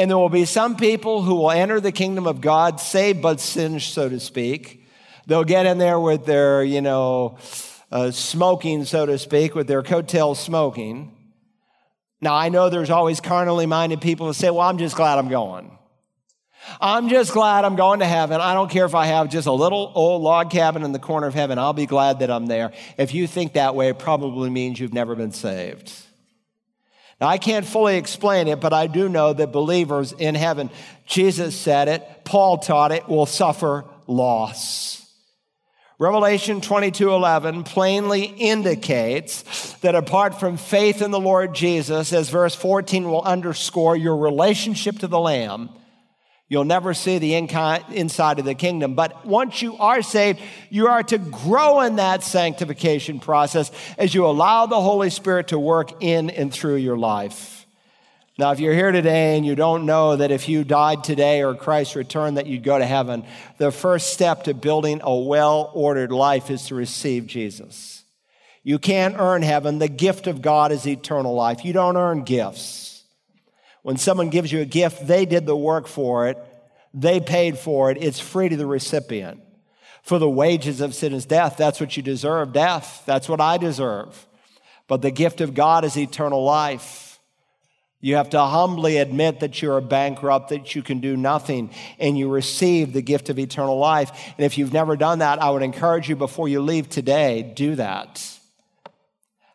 [0.00, 3.38] And there will be some people who will enter the kingdom of God saved but
[3.38, 4.82] singed, so to speak.
[5.26, 7.36] They'll get in there with their, you know,
[7.92, 11.14] uh, smoking, so to speak, with their coattails smoking.
[12.22, 15.28] Now, I know there's always carnally minded people who say, well, I'm just glad I'm
[15.28, 15.70] going.
[16.80, 18.40] I'm just glad I'm going to heaven.
[18.40, 21.26] I don't care if I have just a little old log cabin in the corner
[21.26, 21.58] of heaven.
[21.58, 22.72] I'll be glad that I'm there.
[22.96, 25.92] If you think that way, it probably means you've never been saved.
[27.20, 30.70] Now, I can't fully explain it, but I do know that believers in heaven,
[31.06, 34.96] Jesus said it, Paul taught it, will suffer loss.
[35.98, 43.10] Revelation 22:11 plainly indicates that apart from faith in the Lord Jesus, as verse 14
[43.10, 45.68] will underscore your relationship to the Lamb,
[46.50, 48.94] You'll never see the inside of the kingdom.
[48.94, 54.26] But once you are saved, you are to grow in that sanctification process as you
[54.26, 57.66] allow the Holy Spirit to work in and through your life.
[58.36, 61.54] Now, if you're here today and you don't know that if you died today or
[61.54, 63.24] Christ returned that you'd go to heaven,
[63.58, 68.02] the first step to building a well ordered life is to receive Jesus.
[68.64, 69.78] You can't earn heaven.
[69.78, 71.64] The gift of God is eternal life.
[71.64, 72.89] You don't earn gifts.
[73.82, 76.38] When someone gives you a gift, they did the work for it,
[76.92, 79.40] they paid for it, it's free to the recipient.
[80.02, 81.56] For the wages of sin is death.
[81.56, 83.02] That's what you deserve death.
[83.06, 84.26] That's what I deserve.
[84.88, 87.20] But the gift of God is eternal life.
[88.00, 92.18] You have to humbly admit that you're a bankrupt, that you can do nothing, and
[92.18, 94.10] you receive the gift of eternal life.
[94.38, 97.74] And if you've never done that, I would encourage you before you leave today, do
[97.74, 98.26] that.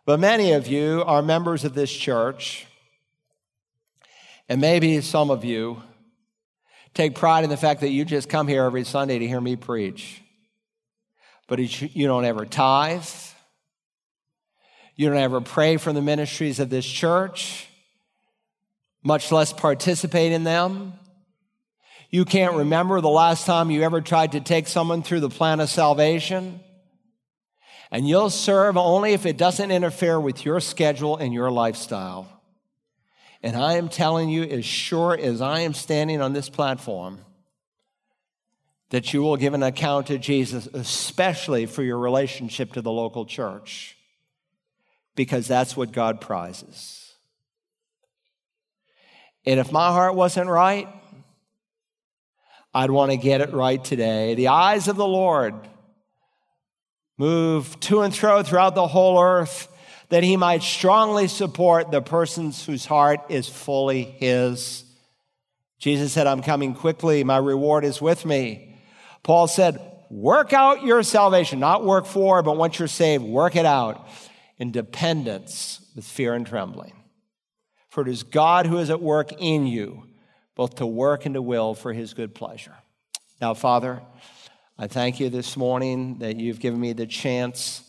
[0.06, 2.68] But many of you are members of this church
[4.48, 5.82] and maybe some of you
[6.94, 9.56] take pride in the fact that you just come here every Sunday to hear me
[9.56, 10.22] preach.
[11.48, 13.06] But you don't ever tithe.
[14.96, 17.68] You don't ever pray for the ministries of this church,
[19.04, 20.94] much less participate in them.
[22.10, 25.60] You can't remember the last time you ever tried to take someone through the plan
[25.60, 26.62] of salvation.
[27.92, 32.35] And you'll serve only if it doesn't interfere with your schedule and your lifestyle.
[33.44, 37.20] And I am telling you, as sure as I am standing on this platform,
[38.90, 43.26] that you will give an account to Jesus, especially for your relationship to the local
[43.26, 43.98] church,
[45.16, 47.14] because that's what God prizes.
[49.46, 50.88] And if my heart wasn't right,
[52.74, 54.36] I'd want to get it right today.
[54.36, 55.54] The eyes of the Lord
[57.18, 59.68] move to and fro throughout the whole earth
[60.10, 64.84] that he might strongly support the persons whose heart is fully his.
[65.80, 68.78] Jesus said, I'm coming quickly, my reward is with me.
[69.24, 69.80] Paul said,
[70.10, 74.08] Work out your salvation, not work for, but once you're saved, work it out
[74.58, 76.94] in dependence with fear and trembling.
[77.90, 80.04] For it is God who is at work in you,
[80.56, 82.76] both to work and to will for his good pleasure.
[83.42, 84.02] Now, Father,
[84.78, 87.82] I thank you this morning that you've given me the chance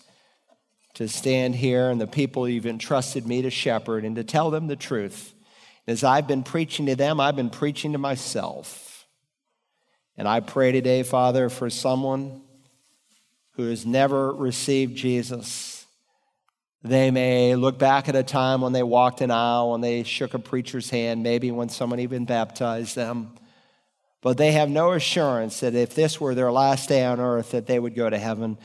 [0.97, 4.67] to stand here and the people you've entrusted me to shepherd and to tell them
[4.67, 5.35] the truth.
[5.87, 9.07] As I've been preaching to them, I've been preaching to myself.
[10.17, 12.41] And I pray today, Father, for someone
[13.53, 15.85] who has never received Jesus.
[16.83, 20.33] They may look back at a time when they walked an aisle, when they shook
[20.33, 23.33] a preacher's hand, maybe when someone even baptized them.
[24.23, 27.67] But they have no assurance that if this were their last day on earth, that
[27.67, 28.57] they would go to heaven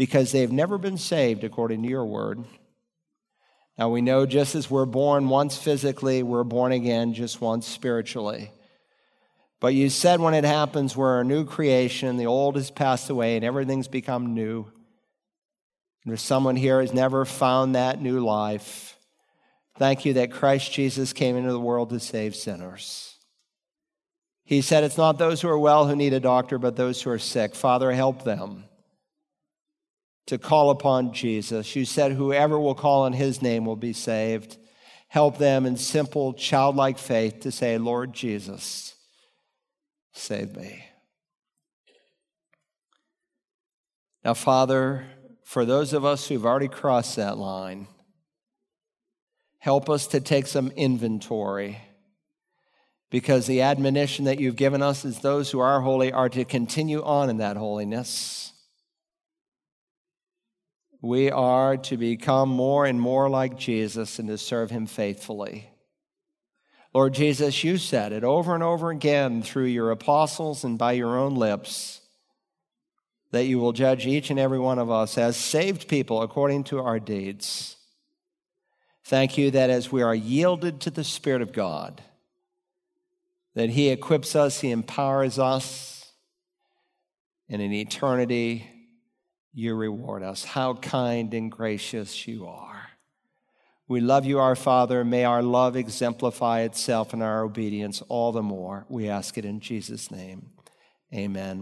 [0.00, 2.42] because they've never been saved according to your word.
[3.76, 8.50] Now we know just as we're born once physically, we're born again just once spiritually.
[9.60, 13.36] But you said when it happens, we're a new creation, the old has passed away,
[13.36, 14.72] and everything's become new.
[16.06, 18.96] And if someone here has never found that new life,
[19.76, 23.18] thank you that Christ Jesus came into the world to save sinners.
[24.44, 27.10] He said it's not those who are well who need a doctor, but those who
[27.10, 27.54] are sick.
[27.54, 28.64] Father, help them
[30.26, 31.74] to call upon Jesus.
[31.74, 34.58] You said, Whoever will call on his name will be saved.
[35.08, 38.94] Help them in simple, childlike faith to say, Lord Jesus,
[40.12, 40.84] save me.
[44.24, 45.06] Now, Father,
[45.42, 47.88] for those of us who've already crossed that line,
[49.58, 51.78] help us to take some inventory
[53.10, 57.02] because the admonition that you've given us is those who are holy are to continue
[57.02, 58.52] on in that holiness
[61.02, 65.70] we are to become more and more like Jesus and to serve him faithfully.
[66.92, 71.16] Lord Jesus, you said it over and over again through your apostles and by your
[71.16, 72.00] own lips
[73.30, 76.80] that you will judge each and every one of us as saved people according to
[76.80, 77.76] our deeds.
[79.04, 82.02] Thank you that as we are yielded to the Spirit of God,
[83.54, 86.12] that He equips us, He empowers us,
[87.48, 88.68] and in eternity,
[89.52, 90.44] you reward us.
[90.44, 92.88] How kind and gracious you are.
[93.88, 95.04] We love you, our Father.
[95.04, 98.86] May our love exemplify itself in our obedience all the more.
[98.88, 100.50] We ask it in Jesus' name.
[101.12, 101.58] Amen.